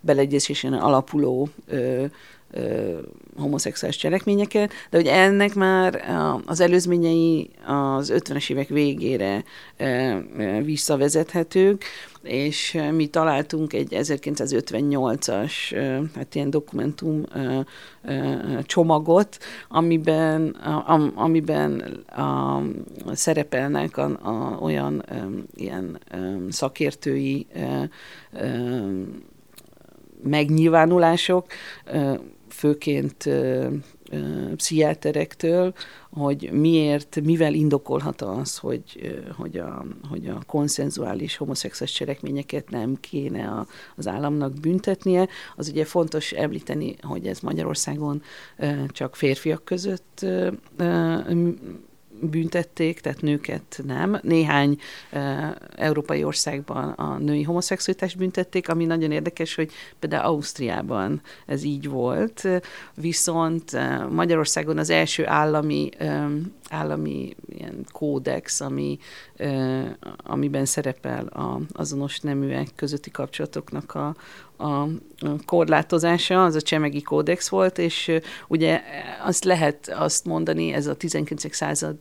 beleegyezésen 0.00 0.72
alapuló 0.72 1.48
homoszexuális 3.36 3.96
cselekményeket, 3.96 4.72
de 4.90 4.96
hogy 4.96 5.06
ennek 5.06 5.54
már 5.54 6.04
az 6.46 6.60
előzményei 6.60 7.50
az 7.66 8.12
50-es 8.14 8.50
évek 8.50 8.68
végére 8.68 9.44
visszavezethetők, 10.62 11.84
és 12.22 12.78
mi 12.92 13.06
találtunk 13.06 13.72
egy 13.72 13.88
1958-as 13.90 15.52
hát 16.14 16.34
ilyen 16.34 16.50
dokumentum 16.50 17.22
csomagot, 18.62 19.38
amiben, 19.68 20.48
amiben 21.14 21.80
a, 22.06 22.62
szerepelnek 23.12 24.00
olyan 24.60 25.04
ilyen 25.54 25.98
szakértői 26.50 27.46
megnyilvánulások, 30.22 31.46
főként 32.56 33.28
pszichiáterektől, 34.56 35.74
hogy 36.10 36.50
miért, 36.52 37.20
mivel 37.20 37.54
indokolhat 37.54 38.22
az, 38.22 38.58
hogy, 38.58 39.18
hogy, 39.36 39.56
a, 39.56 39.84
hogy 40.08 40.26
a 40.26 40.40
konszenzuális 40.46 41.36
homoszexuális 41.36 41.94
cselekményeket 41.94 42.70
nem 42.70 42.96
kéne 43.00 43.48
a, 43.48 43.66
az 43.96 44.06
államnak 44.06 44.52
büntetnie. 44.52 45.28
Az 45.56 45.68
ugye 45.68 45.84
fontos 45.84 46.32
említeni, 46.32 46.96
hogy 47.02 47.26
ez 47.26 47.40
Magyarországon 47.40 48.22
csak 48.88 49.16
férfiak 49.16 49.64
között 49.64 50.26
büntették, 52.20 53.00
tehát 53.00 53.20
nőket 53.20 53.80
nem. 53.86 54.18
Néhány 54.22 54.78
e, 55.10 55.56
európai 55.76 56.24
országban 56.24 56.88
a 56.88 57.18
női 57.18 57.42
homoszexualitást 57.42 58.16
büntették, 58.16 58.68
ami 58.68 58.84
nagyon 58.84 59.12
érdekes, 59.12 59.54
hogy 59.54 59.70
például 59.98 60.24
Ausztriában 60.24 61.22
ez 61.46 61.62
így 61.62 61.88
volt, 61.88 62.48
viszont 62.94 63.72
Magyarországon 64.10 64.78
az 64.78 64.90
első 64.90 65.26
állami 65.26 65.90
állami 66.70 67.34
ilyen 67.48 67.86
kódex, 67.92 68.60
ami, 68.60 68.98
amiben 70.16 70.64
szerepel 70.64 71.26
a 71.26 71.60
azonos 71.72 72.20
neműek 72.20 72.68
közötti 72.76 73.10
kapcsolatoknak 73.10 73.94
a, 73.94 74.14
a 74.58 74.88
korlátozása, 75.44 76.44
az 76.44 76.54
a 76.54 76.60
Csemegi 76.60 77.02
kódex 77.02 77.48
volt, 77.48 77.78
és 77.78 78.12
ugye 78.48 78.80
azt 79.24 79.44
lehet 79.44 79.88
azt 79.88 80.24
mondani, 80.24 80.72
ez 80.72 80.86
a 80.86 80.94
19. 80.94 81.54
század 81.54 81.96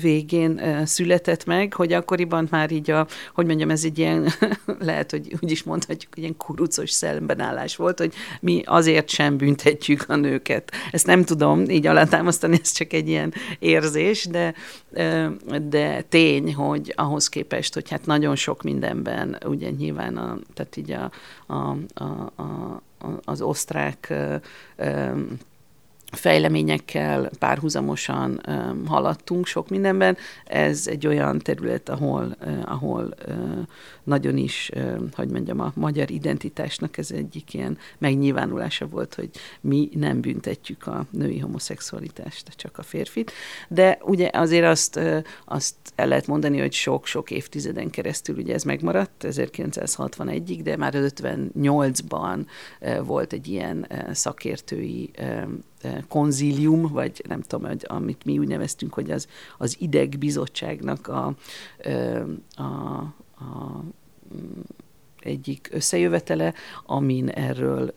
végén 0.00 0.82
született 0.86 1.44
meg, 1.44 1.74
hogy 1.74 1.92
akkoriban 1.92 2.48
már 2.50 2.70
így 2.70 2.90
a, 2.90 3.06
hogy 3.34 3.46
mondjam, 3.46 3.70
ez 3.70 3.84
egy 3.84 3.98
ilyen, 3.98 4.28
lehet, 4.78 5.10
hogy 5.10 5.36
úgy 5.42 5.50
is 5.50 5.62
mondhatjuk, 5.62 6.16
ilyen 6.16 6.36
kurucos 6.36 6.90
szembenállás 6.90 7.76
volt, 7.76 7.98
hogy 7.98 8.14
mi 8.40 8.62
azért 8.64 9.08
sem 9.08 9.36
büntetjük 9.36 10.04
a 10.08 10.16
nőket. 10.16 10.72
Ezt 10.90 11.06
nem 11.06 11.24
tudom 11.24 11.64
így 11.68 11.86
alátámasztani, 11.86 12.58
ez 12.62 12.72
csak 12.72 12.92
egy 12.92 13.08
ilyen 13.08 13.32
érzés, 13.58 14.26
de, 14.26 14.54
de 15.68 16.02
tény, 16.18 16.54
hogy 16.54 16.92
ahhoz 16.96 17.28
képest, 17.28 17.74
hogy 17.74 17.90
hát 17.90 18.06
nagyon 18.06 18.36
sok 18.36 18.62
mindenben, 18.62 19.38
ugye 19.44 19.70
nyilván 19.70 20.16
a, 20.16 20.38
tehát 20.54 20.76
így 20.76 20.90
a, 20.90 21.10
a, 21.46 21.76
a, 21.94 22.42
a, 22.42 22.82
az 23.24 23.42
osztrák 23.42 24.14
fejleményekkel 26.12 27.30
párhuzamosan 27.38 28.40
um, 28.48 28.86
haladtunk 28.86 29.46
sok 29.46 29.68
mindenben. 29.68 30.16
Ez 30.44 30.86
egy 30.86 31.06
olyan 31.06 31.38
terület, 31.38 31.88
ahol, 31.88 32.36
ahol 32.64 33.14
nagyon 34.04 34.36
is, 34.36 34.70
uh, 34.74 34.98
hogy 35.12 35.30
mondjam, 35.30 35.60
a 35.60 35.72
magyar 35.74 36.10
identitásnak 36.10 36.98
ez 36.98 37.10
egyik 37.10 37.54
ilyen 37.54 37.78
megnyilvánulása 37.98 38.86
volt, 38.86 39.14
hogy 39.14 39.30
mi 39.60 39.88
nem 39.92 40.20
büntetjük 40.20 40.86
a 40.86 41.06
női 41.10 41.38
homoszexualitást, 41.38 42.48
csak 42.56 42.78
a 42.78 42.82
férfit. 42.82 43.32
De 43.68 43.98
ugye 44.02 44.30
azért 44.32 44.66
azt, 44.66 45.00
azt 45.44 45.74
el 45.94 46.08
lehet 46.08 46.26
mondani, 46.26 46.58
hogy 46.58 46.72
sok-sok 46.72 47.30
évtizeden 47.30 47.90
keresztül 47.90 48.36
ugye 48.36 48.54
ez 48.54 48.62
megmaradt, 48.62 49.24
1961-ig, 49.28 50.60
de 50.62 50.76
már 50.76 50.94
58-ban 50.96 52.46
uh, 52.80 53.06
volt 53.06 53.32
egy 53.32 53.48
ilyen 53.48 53.86
szakértői 54.12 55.10
konzílium, 56.08 56.86
vagy 56.86 57.22
nem 57.28 57.40
tudom, 57.40 57.68
hogy, 57.68 57.84
amit 57.88 58.24
mi 58.24 58.38
úgy 58.38 58.48
neveztünk, 58.48 58.94
hogy 58.94 59.10
az, 59.10 59.28
az 59.58 59.76
idegbizottságnak 59.78 61.08
a, 61.08 61.34
a, 62.56 62.62
a 63.44 63.82
egyik 65.20 65.68
összejövetele, 65.72 66.54
amin 66.86 67.28
erről 67.28 67.94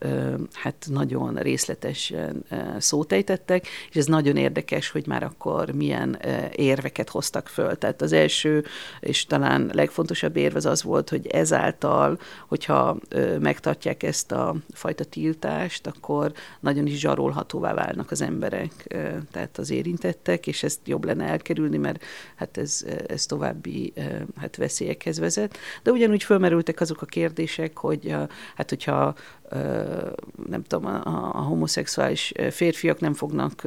hát 0.53 0.85
nagyon 0.89 1.35
részletesen 1.35 2.45
szótejtettek, 2.77 3.67
és 3.89 3.95
ez 3.95 4.05
nagyon 4.05 4.37
érdekes, 4.37 4.89
hogy 4.89 5.07
már 5.07 5.23
akkor 5.23 5.71
milyen 5.71 6.19
érveket 6.55 7.09
hoztak 7.09 7.47
föl. 7.47 7.77
Tehát 7.77 8.01
az 8.01 8.11
első 8.11 8.63
és 8.99 9.25
talán 9.25 9.69
legfontosabb 9.73 10.37
érv 10.37 10.55
az 10.55 10.65
az 10.65 10.83
volt, 10.83 11.09
hogy 11.09 11.27
ezáltal, 11.27 12.19
hogyha 12.47 12.97
megtartják 13.39 14.03
ezt 14.03 14.31
a 14.31 14.55
fajta 14.73 15.03
tiltást, 15.03 15.87
akkor 15.87 16.31
nagyon 16.59 16.85
is 16.87 16.99
zsarolhatóvá 16.99 17.73
válnak 17.73 18.11
az 18.11 18.21
emberek, 18.21 18.97
tehát 19.31 19.57
az 19.57 19.69
érintettek, 19.69 20.47
és 20.47 20.63
ezt 20.63 20.79
jobb 20.85 21.05
lenne 21.05 21.25
elkerülni, 21.25 21.77
mert 21.77 22.03
hát 22.35 22.57
ez, 22.57 22.85
ez 23.07 23.25
további 23.25 23.93
hát 24.37 24.55
veszélyekhez 24.55 25.19
vezet. 25.19 25.57
De 25.83 25.91
ugyanúgy 25.91 26.23
fölmerültek 26.23 26.81
azok 26.81 27.01
a 27.01 27.05
kérdések, 27.11 27.77
hogy 27.77 28.15
hát 28.55 28.69
hogyha 28.69 29.15
nem 30.47 30.63
tudom, 30.63 30.85
a, 30.85 31.01
a 31.35 31.41
homoszexuális 31.41 32.31
férfiak 32.49 32.99
nem 32.99 33.13
fognak 33.13 33.63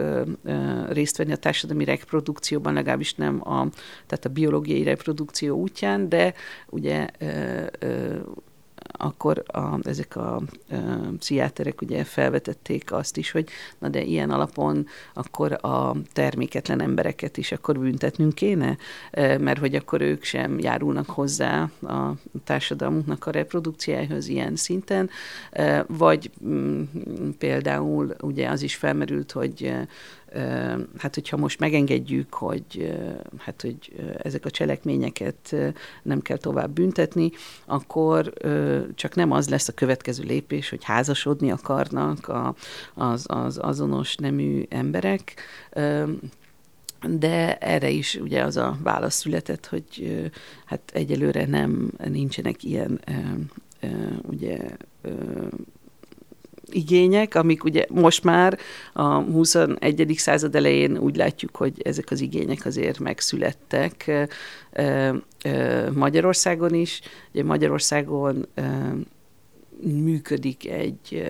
részt 0.89 1.17
venni 1.17 1.33
a 1.33 1.37
társadalmi 1.37 1.85
reprodukcióban, 1.85 2.73
legalábbis 2.73 3.15
nem 3.15 3.41
a, 3.49 3.67
tehát 4.07 4.25
a 4.25 4.29
biológiai 4.29 4.83
reprodukció 4.83 5.57
útján, 5.57 6.09
de 6.09 6.35
ugye 6.71 7.07
akkor 8.93 9.43
a, 9.47 9.79
ezek 9.83 10.17
a, 10.17 10.35
a 10.37 10.43
pszichiáterek 11.19 11.81
ugye 11.81 12.05
felvetették 12.05 12.93
azt 12.93 13.17
is, 13.17 13.31
hogy 13.31 13.49
na 13.79 13.89
de 13.89 14.03
ilyen 14.03 14.31
alapon 14.31 14.87
akkor 15.15 15.65
a 15.65 15.97
terméketlen 16.13 16.81
embereket 16.81 17.37
is 17.37 17.53
akkor 17.53 17.79
büntetnünk 17.79 18.35
kéne, 18.35 18.77
mert 19.17 19.59
hogy 19.59 19.75
akkor 19.75 20.01
ők 20.01 20.25
sem 20.25 20.59
járulnak 20.59 21.11
hozzá 21.11 21.71
a 21.83 22.13
társadalmunknak 22.45 23.27
a 23.27 23.31
reprodukciához 23.31 24.29
ilyen 24.29 24.57
szinten, 24.57 25.11
vagy 25.87 26.31
mm, 26.45 26.83
például 27.39 28.15
ugye 28.21 28.49
az 28.49 28.63
is 28.63 28.75
felmerült, 28.75 29.33
hogy 29.33 29.75
hát 30.99 31.15
hogyha 31.15 31.37
most 31.37 31.59
megengedjük, 31.59 32.35
hogy, 32.35 32.95
hát, 33.39 33.63
hogy 33.63 33.93
ezek 34.23 34.45
a 34.45 34.51
cselekményeket 34.51 35.57
nem 36.03 36.23
kell 36.23 36.37
tovább 36.37 36.71
büntetni, 36.71 37.31
akkor 37.67 38.33
csak 38.95 39.15
nem 39.15 39.31
az 39.31 39.49
lesz 39.49 39.69
a 39.69 39.73
következő 39.73 40.23
lépés, 40.23 40.69
hogy 40.69 40.85
házasodni 40.85 41.51
akarnak 41.51 42.33
az, 42.95 43.25
az 43.29 43.59
azonos 43.59 44.17
nemű 44.17 44.63
emberek, 44.69 45.35
de 47.09 47.59
erre 47.59 47.89
is 47.89 48.15
ugye 48.15 48.43
az 48.43 48.57
a 48.57 48.77
válasz 48.83 49.15
született, 49.15 49.67
hogy 49.67 50.21
hát 50.65 50.81
egyelőre 50.93 51.47
nem 51.47 51.93
nincsenek 52.05 52.65
ilyen 52.65 53.01
ugye 54.23 54.59
igények, 56.75 57.35
amik 57.35 57.65
ugye 57.65 57.87
most 57.91 58.25
már 58.25 58.59
a 58.93 59.05
21. 59.05 60.15
század 60.17 60.55
elején 60.55 60.99
úgy 60.99 61.17
látjuk, 61.17 61.57
hogy 61.57 61.83
ezek 61.83 62.11
az 62.11 62.21
igények 62.21 62.67
azért 62.67 62.99
megszülettek 62.99 64.11
Magyarországon 65.93 66.75
is. 66.75 67.01
Ugye 67.33 67.45
Magyarországon 67.45 68.47
működik 69.83 70.69
egy 70.71 71.25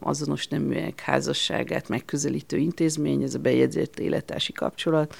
azonos 0.00 0.46
neműek 0.48 1.00
házasságát 1.00 1.88
megközelítő 1.88 2.56
intézmény, 2.56 3.22
ez 3.22 3.34
a 3.34 3.38
bejegyzett 3.38 3.98
életási 3.98 4.52
kapcsolat, 4.52 5.16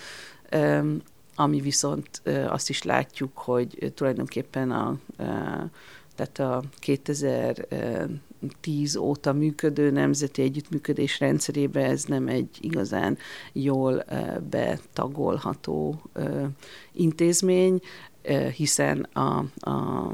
ami 1.35 1.61
viszont 1.61 2.23
azt 2.49 2.69
is 2.69 2.83
látjuk, 2.83 3.39
hogy 3.39 3.93
tulajdonképpen 3.95 4.71
a 4.71 4.97
tehát 6.15 6.39
a 6.39 6.63
2000 6.79 7.67
2010 8.41 8.97
óta 8.97 9.33
működő 9.33 9.91
nemzeti 9.91 10.43
együttműködés 10.43 11.21
rendszerébe 11.21 11.85
ez 11.85 12.05
nem 12.05 12.29
egy 12.29 12.49
igazán 12.61 13.19
jól 13.53 14.05
betagolható 14.51 16.03
intézmény, 16.93 17.81
hiszen 18.57 19.01
a, 19.13 19.45
a 19.71 20.11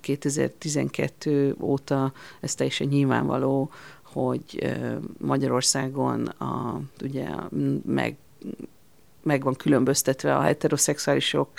2012 0.00 1.56
óta 1.60 2.12
ez 2.40 2.54
teljesen 2.54 2.86
nyilvánvaló, 2.86 3.70
hogy 4.02 4.76
Magyarországon 5.18 6.26
a, 6.26 6.80
ugye 7.02 7.28
meg 7.86 8.16
meg 9.22 9.42
van 9.42 9.54
különböztetve 9.54 10.36
a 10.36 10.40
heteroszexuálisok 10.40 11.50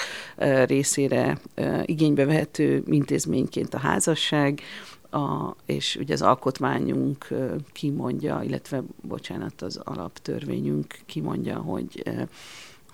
részére 0.66 1.38
igénybe 1.86 2.26
vehető 2.26 2.84
intézményként 2.88 3.74
a 3.74 3.78
házasság, 3.78 4.62
a, 5.10 5.56
és 5.66 5.96
ugye 5.96 6.14
az 6.14 6.22
alkotmányunk 6.22 7.28
kimondja, 7.72 8.42
illetve, 8.44 8.84
bocsánat, 9.02 9.62
az 9.62 9.78
alaptörvényünk 9.84 11.00
kimondja, 11.06 11.58
hogy 11.58 12.04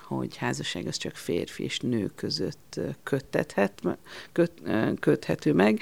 hogy 0.08 0.36
házasság 0.36 0.88
az 0.88 0.98
csak 0.98 1.16
férfi 1.16 1.64
és 1.64 1.80
nő 1.80 2.12
között 2.16 2.80
köttethet, 3.04 3.82
köt, 4.32 4.52
köthető 5.00 5.54
meg. 5.54 5.82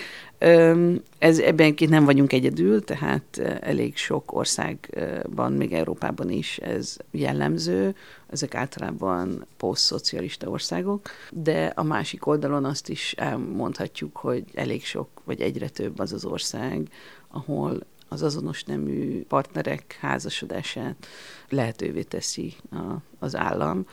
Ez, 1.17 1.39
ebben 1.39 1.75
nem 1.89 2.05
vagyunk 2.05 2.33
egyedül, 2.33 2.83
tehát 2.83 3.37
elég 3.61 3.97
sok 3.97 4.33
országban, 4.33 5.53
még 5.53 5.73
Európában 5.73 6.29
is 6.29 6.57
ez 6.57 6.97
jellemző, 7.11 7.95
ezek 8.29 8.55
általában 8.55 9.45
posztszocialista 9.57 10.49
országok, 10.49 11.09
de 11.31 11.71
a 11.75 11.83
másik 11.83 12.25
oldalon 12.25 12.65
azt 12.65 12.89
is 12.89 13.13
elmondhatjuk, 13.13 14.17
hogy 14.17 14.43
elég 14.53 14.85
sok, 14.85 15.07
vagy 15.23 15.41
egyre 15.41 15.69
több 15.69 15.99
az 15.99 16.13
az 16.13 16.25
ország, 16.25 16.89
ahol 17.27 17.79
az 18.13 18.23
azonos 18.23 18.63
nemű 18.63 19.23
partnerek 19.23 19.97
házasodását 20.01 21.07
lehetővé 21.49 22.01
teszi 22.01 22.53
a, 22.71 22.77
az 23.19 23.35
állam. 23.35 23.85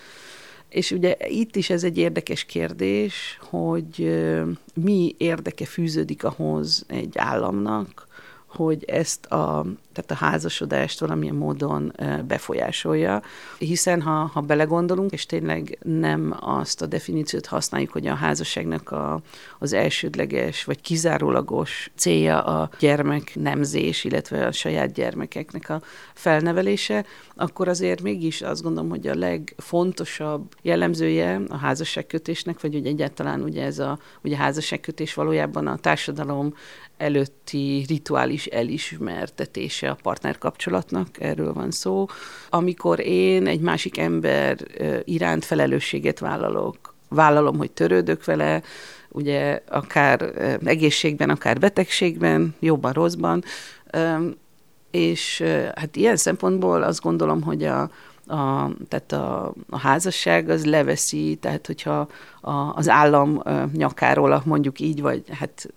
És 0.69 0.91
ugye 0.91 1.17
itt 1.29 1.57
is 1.57 1.71
ez 1.71 1.85
egy 1.85 1.99
érdekes 1.99 2.45
kérdés, 2.45 3.39
hogy 3.41 4.21
mi 4.75 5.15
érdeke 5.19 5.67
fűződik 5.67 6.25
ahhoz 6.25 6.85
egy 6.87 7.19
államnak, 7.19 8.07
hogy 8.51 8.85
ezt 8.85 9.27
a, 9.27 9.65
tehát 9.93 10.11
a 10.11 10.15
házasodást 10.15 11.01
valamilyen 11.01 11.35
módon 11.35 11.93
befolyásolja, 12.27 13.23
hiszen 13.59 14.03
ha, 14.03 14.31
ha 14.33 14.41
belegondolunk, 14.41 15.13
és 15.13 15.27
tényleg 15.27 15.79
nem 15.83 16.37
azt 16.41 16.83
a 16.83 16.87
definíciót 16.87 17.47
használjuk, 17.47 17.91
hogy 17.91 18.07
a 18.07 18.15
házasságnak 18.15 18.91
a, 18.91 19.21
az 19.59 19.73
elsődleges 19.73 20.65
vagy 20.65 20.81
kizárólagos 20.81 21.91
célja 21.95 22.43
a 22.43 22.71
gyermek 22.79 23.33
nemzés, 23.35 24.05
illetve 24.05 24.47
a 24.47 24.53
saját 24.53 24.93
gyermekeknek 24.93 25.69
a 25.69 25.83
felnevelése, 26.15 27.05
akkor 27.35 27.69
azért 27.69 28.03
mégis 28.03 28.43
azt 28.43 28.63
gondolom, 28.63 28.91
hogy 28.91 29.07
a 29.07 29.15
legfontosabb 29.15 30.55
jellemzője 30.63 31.41
a 31.49 31.57
házasságkötésnek, 31.57 32.61
vagy 32.61 32.73
hogy 32.73 32.87
egyáltalán 32.87 33.43
ugye 33.43 33.65
ez 33.65 33.79
a 33.79 33.99
ugye 34.23 34.37
házasságkötés 34.37 35.15
valójában 35.15 35.67
a 35.67 35.77
társadalom 35.77 36.55
előtti 37.01 37.85
rituális 37.89 38.47
elismertetése 38.47 39.91
a 39.91 39.99
partnerkapcsolatnak, 40.03 41.09
erről 41.21 41.53
van 41.53 41.71
szó. 41.71 42.07
Amikor 42.51 43.01
én 43.01 43.47
egy 43.47 43.61
másik 43.61 43.99
ember 43.99 44.57
iránt 45.05 45.45
felelősséget 45.45 46.19
vállalok, 46.19 46.95
vállalom, 47.09 47.57
hogy 47.57 47.71
törődök 47.71 48.25
vele, 48.25 48.63
ugye 49.09 49.61
akár 49.69 50.23
egészségben, 50.65 51.31
akár 51.31 51.59
betegségben, 51.59 52.55
jobban, 52.61 52.93
rosszban, 52.93 53.45
és 54.91 55.43
hát 55.75 55.97
ilyen 55.97 56.17
szempontból 56.17 56.83
azt 56.83 57.01
gondolom, 57.01 57.43
hogy 57.43 57.65
a, 57.65 57.91
a, 58.31 58.71
tehát 58.89 59.13
a, 59.13 59.55
a 59.71 59.79
házasság 59.79 60.49
az 60.49 60.65
leveszi, 60.65 61.39
tehát 61.41 61.67
hogyha 61.67 62.09
a, 62.41 62.51
az 62.51 62.89
állam 62.89 63.43
nyakáról, 63.73 64.43
mondjuk 64.45 64.81
így, 64.81 65.03
vagy 65.03 65.23
hát 65.31 65.69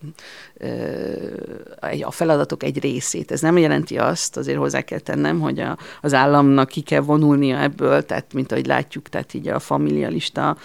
a 2.01 2.11
feladatok 2.11 2.63
egy 2.63 2.79
részét. 2.79 3.31
Ez 3.31 3.41
nem 3.41 3.57
jelenti 3.57 3.97
azt, 3.97 4.37
azért 4.37 4.57
hozzá 4.57 4.81
kell 4.81 4.99
tennem, 4.99 5.39
hogy 5.39 5.59
a, 5.59 5.77
az 6.01 6.13
államnak 6.13 6.67
ki 6.67 6.81
kell 6.81 7.01
vonulnia 7.01 7.59
ebből, 7.59 8.05
tehát 8.05 8.33
mint 8.33 8.51
ahogy 8.51 8.65
látjuk, 8.65 9.09
tehát 9.09 9.33
így 9.33 9.47
a 9.47 9.59
familialista 9.59 10.57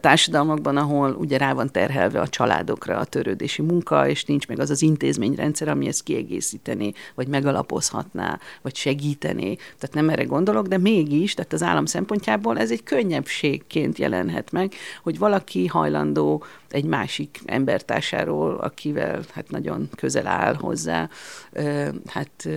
társadalmakban, 0.00 0.76
ahol 0.76 1.12
ugye 1.12 1.38
rá 1.38 1.52
van 1.52 1.70
terhelve 1.72 2.20
a 2.20 2.28
családokra 2.28 2.98
a 2.98 3.04
törődési 3.04 3.62
munka, 3.62 4.08
és 4.08 4.24
nincs 4.24 4.48
meg 4.48 4.60
az 4.60 4.70
az 4.70 4.82
intézményrendszer, 4.82 5.68
ami 5.68 5.86
ezt 5.86 6.02
kiegészíteni, 6.02 6.92
vagy 7.14 7.28
megalapozhatná, 7.28 8.38
vagy 8.62 8.76
segíteni. 8.76 9.56
Tehát 9.56 9.92
nem 9.92 10.08
erre 10.08 10.24
gondolok, 10.24 10.66
de 10.66 10.78
mégis, 10.78 11.34
tehát 11.34 11.52
az 11.52 11.62
állam 11.62 11.86
szempontjából 11.86 12.58
ez 12.58 12.70
egy 12.70 12.82
könnyebbségként 12.82 13.98
jelenhet 13.98 14.52
meg, 14.52 14.72
hogy 15.02 15.18
valaki 15.18 15.66
hajlandó 15.66 16.44
egy 16.68 16.84
másik 16.84 17.40
embertársáról, 17.44 18.54
akivel 18.54 19.22
hát 19.32 19.50
nagyon 19.50 19.88
közel 19.96 20.26
áll 20.26 20.54
hozzá, 20.54 21.08
hát 22.06 22.48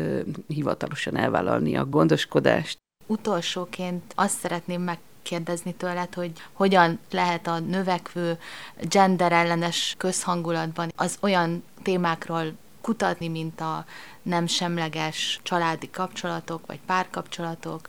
hivatalosan 0.48 1.18
elvállalni 1.18 1.76
a 1.76 1.86
gondoskodást. 1.86 2.78
Utolsóként 3.08 4.04
azt 4.16 4.40
szeretném 4.40 4.82
meg 4.82 5.00
kérdezni 5.28 5.74
tőled, 5.74 6.14
hogy 6.14 6.32
hogyan 6.54 7.00
lehet 7.12 7.48
a 7.48 7.60
növekvő 7.60 8.38
genderellenes 8.82 9.96
közhangulatban 9.98 10.92
az 10.96 11.18
olyan 11.22 11.64
témákról 11.84 12.54
kutatni, 12.88 13.28
mint 13.28 13.62
a 13.62 13.86
nem 14.22 14.46
semleges 14.46 15.40
családi 15.44 15.90
kapcsolatok, 15.90 16.66
vagy 16.66 16.80
párkapcsolatok, 16.86 17.88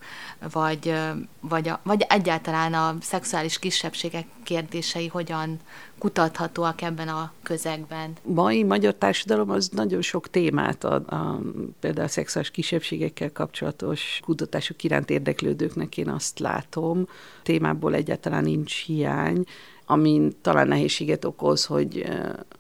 vagy, 0.53 0.95
vagy, 1.41 1.69
a, 1.69 1.81
vagy 1.83 2.07
egyáltalán 2.09 2.75
a 2.75 2.97
szexuális 3.01 3.59
kisebbségek 3.59 4.27
kérdései 4.43 5.07
hogyan 5.07 5.61
kutathatóak 5.99 6.83
ebben 6.83 7.09
a 7.09 7.33
közegben. 7.43 8.13
Mai 8.23 8.63
magyar 8.63 8.95
társadalom 8.95 9.51
az 9.51 9.69
nagyon 9.69 10.03
sok 10.03 10.31
témát 10.31 10.85
ad, 10.85 11.13
a, 11.13 11.41
például 11.81 12.07
a 12.07 12.09
szexuális 12.09 12.51
kisebbségekkel 12.51 13.33
kapcsolatos 13.33 14.21
kutatások 14.25 14.83
iránt 14.85 15.11
érdeklődőknek 15.11 15.97
én 15.97 16.09
azt 16.09 16.39
látom. 16.39 17.09
Témából 17.43 17.95
egyáltalán 17.95 18.43
nincs 18.43 18.85
hiány, 18.85 19.45
ami 19.91 20.29
talán 20.41 20.69
nehézséget 20.69 21.25
okoz, 21.25 21.65
hogy 21.65 22.05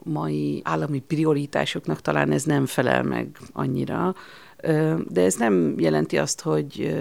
mai 0.02 0.60
állami 0.64 1.00
prioritásoknak 1.00 2.00
talán 2.00 2.32
ez 2.32 2.42
nem 2.42 2.66
felel 2.66 3.02
meg 3.02 3.38
annyira, 3.52 4.14
de 5.08 5.22
ez 5.22 5.34
nem 5.34 5.74
jelenti 5.78 6.18
azt, 6.18 6.40
hogy 6.40 6.96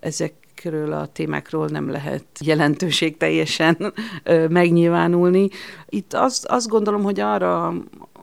ezekről 0.00 0.92
a 0.92 1.06
témákról 1.06 1.66
nem 1.66 1.90
lehet 1.90 2.24
jelentőség 2.40 3.16
teljesen 3.16 3.92
megnyilvánulni. 4.48 5.48
Itt 5.88 6.14
azt, 6.14 6.46
azt 6.46 6.68
gondolom, 6.68 7.02
hogy 7.02 7.20
arra 7.20 7.74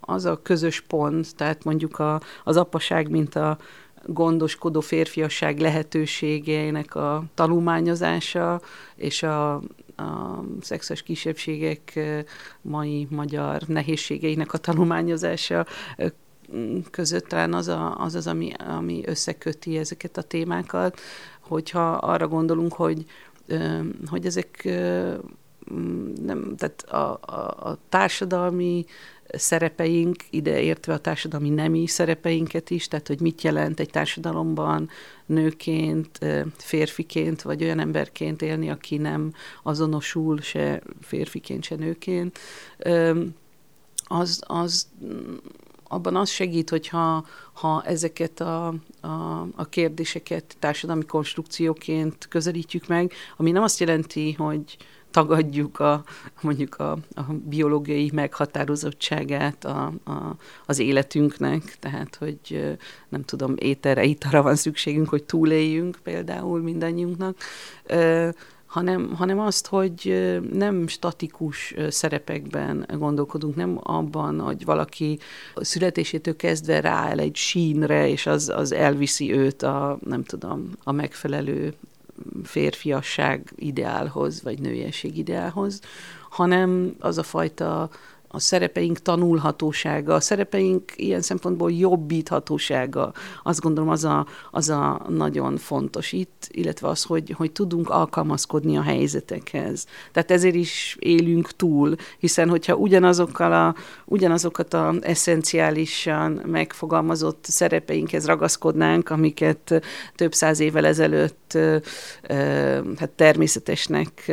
az 0.02 0.26
a 0.26 0.42
közös 0.42 0.82
pont, 0.82 1.36
tehát 1.36 1.64
mondjuk 1.64 2.00
a, 2.00 2.22
az 2.44 2.58
apaság, 2.58 3.10
mint 3.10 3.36
a 3.36 3.58
gondoskodó 4.06 4.80
férfiasság 4.80 5.60
lehetőségeinek 5.60 6.96
a 6.96 7.24
tanulmányozása, 7.34 8.62
és 8.96 9.24
a, 9.24 9.62
a 10.00 10.44
szexuális 10.62 11.04
kisebbségek 11.04 12.00
mai 12.62 13.08
magyar 13.10 13.62
nehézségeinek 13.68 14.54
a 14.54 14.58
tanulmányozása 14.58 15.66
között 16.92 17.28
talán 17.28 17.54
az 17.54 17.68
az, 17.68 17.80
az, 17.98 18.16
az 18.16 18.28
ami, 18.28 18.52
ami 18.54 19.02
összeköti 19.06 19.78
ezeket 19.78 20.18
a 20.18 20.22
témákat, 20.22 21.00
hogyha 21.40 21.92
arra 21.92 22.28
gondolunk, 22.28 22.74
hogy, 22.74 23.06
hogy 24.06 24.26
ezek 24.26 24.64
nem, 26.26 26.56
tehát 26.58 26.82
a, 26.82 27.20
a, 27.22 27.70
a 27.70 27.78
társadalmi 27.90 28.86
szerepeink, 29.32 30.16
ide 30.30 30.62
értve 30.62 30.94
a 30.94 31.00
társadalmi 31.00 31.50
nemi 31.50 31.88
szerepeinket 31.88 32.70
is, 32.70 32.88
tehát 32.88 33.08
hogy 33.08 33.22
mit 33.22 33.42
jelent 33.42 33.80
egy 33.80 33.90
társadalomban 33.90 34.90
nőként, 35.26 36.20
férfiként, 36.58 37.42
vagy 37.42 37.64
olyan 37.64 37.80
emberként 37.80 38.42
élni, 38.42 38.70
aki 38.70 38.98
nem 38.98 39.34
azonosul 39.64 40.42
se 40.42 40.82
férfiként, 41.02 41.64
se 41.64 41.76
nőként, 41.76 42.40
az, 44.08 44.42
az 44.48 44.88
abban 45.90 46.16
az 46.16 46.30
segít, 46.30 46.70
hogyha 46.70 47.26
ha 47.54 47.84
ezeket 47.86 48.40
a, 48.40 48.68
a, 49.02 49.48
a 49.56 49.66
kérdéseket 49.70 50.56
társadalmi 50.60 51.06
konstrukcióként 51.06 52.28
közelítjük 52.28 52.88
meg, 52.88 53.12
ami 53.38 53.52
nem 53.52 53.64
azt 53.64 53.80
jelenti, 53.80 54.34
hogy 54.34 54.78
tagadjuk 55.12 55.80
a, 55.80 56.04
mondjuk 56.42 56.76
a, 56.76 56.92
a 56.92 57.22
biológiai 57.50 58.12
meghatározottságát 58.14 59.66
a, 59.66 59.94
a, 60.06 60.36
az 60.66 60.80
életünknek, 60.80 61.78
tehát 61.80 62.16
hogy 62.16 62.78
nem 63.10 63.24
tudom, 63.26 63.54
ételre, 63.58 64.04
italra 64.04 64.42
van 64.42 64.56
szükségünk, 64.56 65.10
hogy 65.10 65.24
túléljünk 65.24 66.00
például 66.04 66.62
mindannyiunknak, 66.62 67.38
hanem, 68.70 69.14
hanem 69.16 69.40
azt, 69.40 69.68
hogy 69.68 70.30
nem 70.54 70.88
statikus 70.88 71.76
szerepekben 71.90 72.86
gondolkodunk, 72.98 73.56
nem 73.56 73.80
abban, 73.84 74.40
hogy 74.40 74.66
valaki 74.66 75.20
születésétől 75.56 76.36
kezdve 76.36 76.80
rááll 76.80 77.20
egy 77.20 77.36
sínre, 77.36 78.10
és 78.10 78.26
az, 78.26 78.50
az 78.50 78.72
elviszi 78.72 79.34
őt 79.34 79.64
a, 79.64 80.00
nem 80.06 80.24
tudom, 80.24 80.70
a 80.84 80.92
megfelelő 80.92 81.74
férfiasság 82.44 83.52
ideálhoz, 83.56 84.44
vagy 84.44 84.60
nőiesség 84.60 85.18
ideálhoz, 85.18 85.82
hanem 86.30 86.96
az 87.00 87.18
a 87.18 87.24
fajta 87.24 87.90
a 88.32 88.40
szerepeink 88.40 89.00
tanulhatósága, 89.00 90.14
a 90.14 90.20
szerepeink 90.20 90.92
ilyen 90.96 91.22
szempontból 91.22 91.72
jobbíthatósága, 91.72 93.14
azt 93.44 93.62
gondolom 93.62 93.90
az 93.90 94.04
a, 94.04 94.26
az 94.52 94.70
a 94.70 95.06
nagyon 95.10 95.58
fontos 95.58 96.12
itt, 96.12 96.48
illetve 96.52 96.88
az, 96.88 97.04
hogy, 97.04 97.34
hogy 97.38 97.52
tudunk 97.52 97.90
alkalmazkodni 97.90 98.78
a 98.78 98.82
helyzetekhez. 98.82 99.86
Tehát 100.12 100.32
ezért 100.32 100.56
is 100.56 100.98
élünk 101.00 101.52
túl, 101.52 101.96
hiszen 102.18 102.50
hogyha 102.50 102.76
ugyanazokkal 102.76 103.54
a, 103.54 103.76
ugyanazokat 104.06 104.74
a 104.74 104.94
eszenciálisan 105.02 106.32
megfogalmazott 106.46 107.46
szerepeinkhez 107.48 108.26
ragaszkodnánk, 108.26 109.10
amiket 109.10 109.82
több 110.16 110.34
száz 110.34 110.60
évvel 110.60 110.86
ezelőtt 110.86 111.58
hát 112.98 113.10
természetesnek 113.16 114.32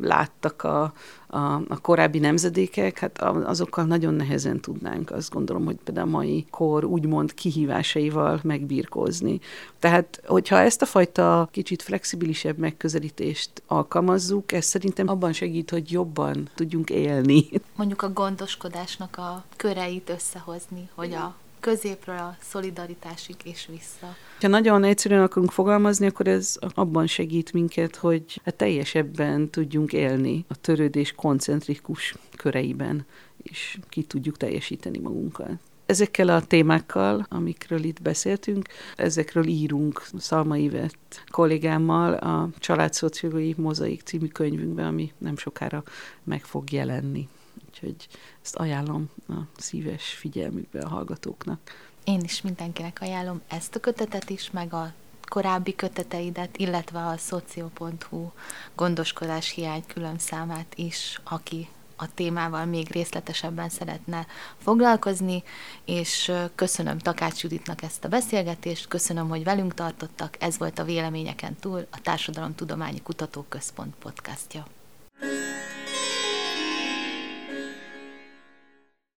láttak 0.00 0.62
a, 0.62 0.92
a, 1.36 1.62
a 1.68 1.80
korábbi 1.80 2.18
nemzedékek, 2.18 2.98
hát 2.98 3.18
azokkal 3.22 3.84
nagyon 3.84 4.14
nehezen 4.14 4.60
tudnánk 4.60 5.10
azt 5.10 5.32
gondolom, 5.32 5.64
hogy 5.64 5.76
például 5.84 6.06
a 6.06 6.10
mai 6.10 6.46
kor 6.50 6.84
úgymond 6.84 7.34
kihívásaival 7.34 8.40
megbírkozni. 8.42 9.40
Tehát, 9.78 10.22
hogyha 10.26 10.58
ezt 10.58 10.82
a 10.82 10.86
fajta 10.86 11.48
kicsit 11.50 11.82
flexibilisebb 11.82 12.58
megközelítést 12.58 13.62
alkalmazzuk, 13.66 14.52
ez 14.52 14.64
szerintem 14.64 15.08
abban 15.08 15.32
segít, 15.32 15.70
hogy 15.70 15.92
jobban 15.92 16.48
tudjunk 16.54 16.90
élni. 16.90 17.48
Mondjuk 17.76 18.02
a 18.02 18.12
gondoskodásnak 18.12 19.16
a 19.18 19.44
köreit 19.56 20.10
összehozni, 20.10 20.88
hogy 20.94 21.12
a 21.12 21.34
középről 21.60 22.16
a 22.16 22.36
szolidaritásig 22.40 23.36
és 23.44 23.66
vissza. 23.70 24.16
Ha 24.40 24.48
nagyon 24.48 24.84
egyszerűen 24.84 25.22
akarunk 25.22 25.50
fogalmazni, 25.50 26.06
akkor 26.06 26.28
ez 26.28 26.56
abban 26.74 27.06
segít 27.06 27.52
minket, 27.52 27.96
hogy 27.96 28.40
a 28.44 28.50
teljesebben 28.50 29.50
tudjunk 29.50 29.92
élni 29.92 30.44
a 30.48 30.56
törődés 30.56 31.12
koncentrikus 31.12 32.14
köreiben, 32.36 33.06
és 33.42 33.78
ki 33.88 34.02
tudjuk 34.02 34.36
teljesíteni 34.36 34.98
magunkat. 34.98 35.50
Ezekkel 35.86 36.28
a 36.28 36.44
témákkal, 36.44 37.26
amikről 37.28 37.84
itt 37.84 38.02
beszéltünk, 38.02 38.68
ezekről 38.96 39.46
írunk 39.46 40.06
Szalmai 40.18 40.68
Vett 40.68 41.24
kollégámmal 41.30 42.12
a 42.12 42.48
Családszociológiai 42.58 43.54
Mozaik 43.56 44.02
című 44.02 44.26
könyvünkben, 44.26 44.86
ami 44.86 45.12
nem 45.18 45.36
sokára 45.36 45.82
meg 46.24 46.44
fog 46.44 46.72
jelenni. 46.72 47.28
Úgyhogy 47.76 48.08
ezt 48.42 48.56
ajánlom 48.56 49.10
a 49.28 49.40
szíves 49.56 50.08
figyelmükbe 50.08 50.80
a 50.80 50.88
hallgatóknak. 50.88 51.90
Én 52.04 52.20
is 52.20 52.42
mindenkinek 52.42 52.98
ajánlom 53.00 53.40
ezt 53.48 53.74
a 53.74 53.80
kötetet 53.80 54.30
is, 54.30 54.50
meg 54.50 54.72
a 54.72 54.92
korábbi 55.28 55.74
köteteidet, 55.74 56.56
illetve 56.56 57.06
a 57.06 57.16
szoció.hu 57.16 58.30
gondoskodás 58.74 59.50
hiány 59.50 59.84
külön 59.86 60.18
számát 60.18 60.74
is, 60.74 61.20
aki 61.24 61.68
a 61.96 62.14
témával 62.14 62.64
még 62.64 62.90
részletesebben 62.90 63.68
szeretne 63.68 64.26
foglalkozni, 64.58 65.42
és 65.84 66.32
köszönöm 66.54 66.98
Takács 66.98 67.42
Juditnak 67.42 67.82
ezt 67.82 68.04
a 68.04 68.08
beszélgetést, 68.08 68.88
köszönöm, 68.88 69.28
hogy 69.28 69.44
velünk 69.44 69.74
tartottak, 69.74 70.36
ez 70.42 70.58
volt 70.58 70.78
a 70.78 70.84
Véleményeken 70.84 71.56
túl, 71.60 71.86
a 71.90 72.00
Társadalomtudományi 72.00 73.02
Kutatóközpont 73.02 73.94
podcastja. 73.94 74.66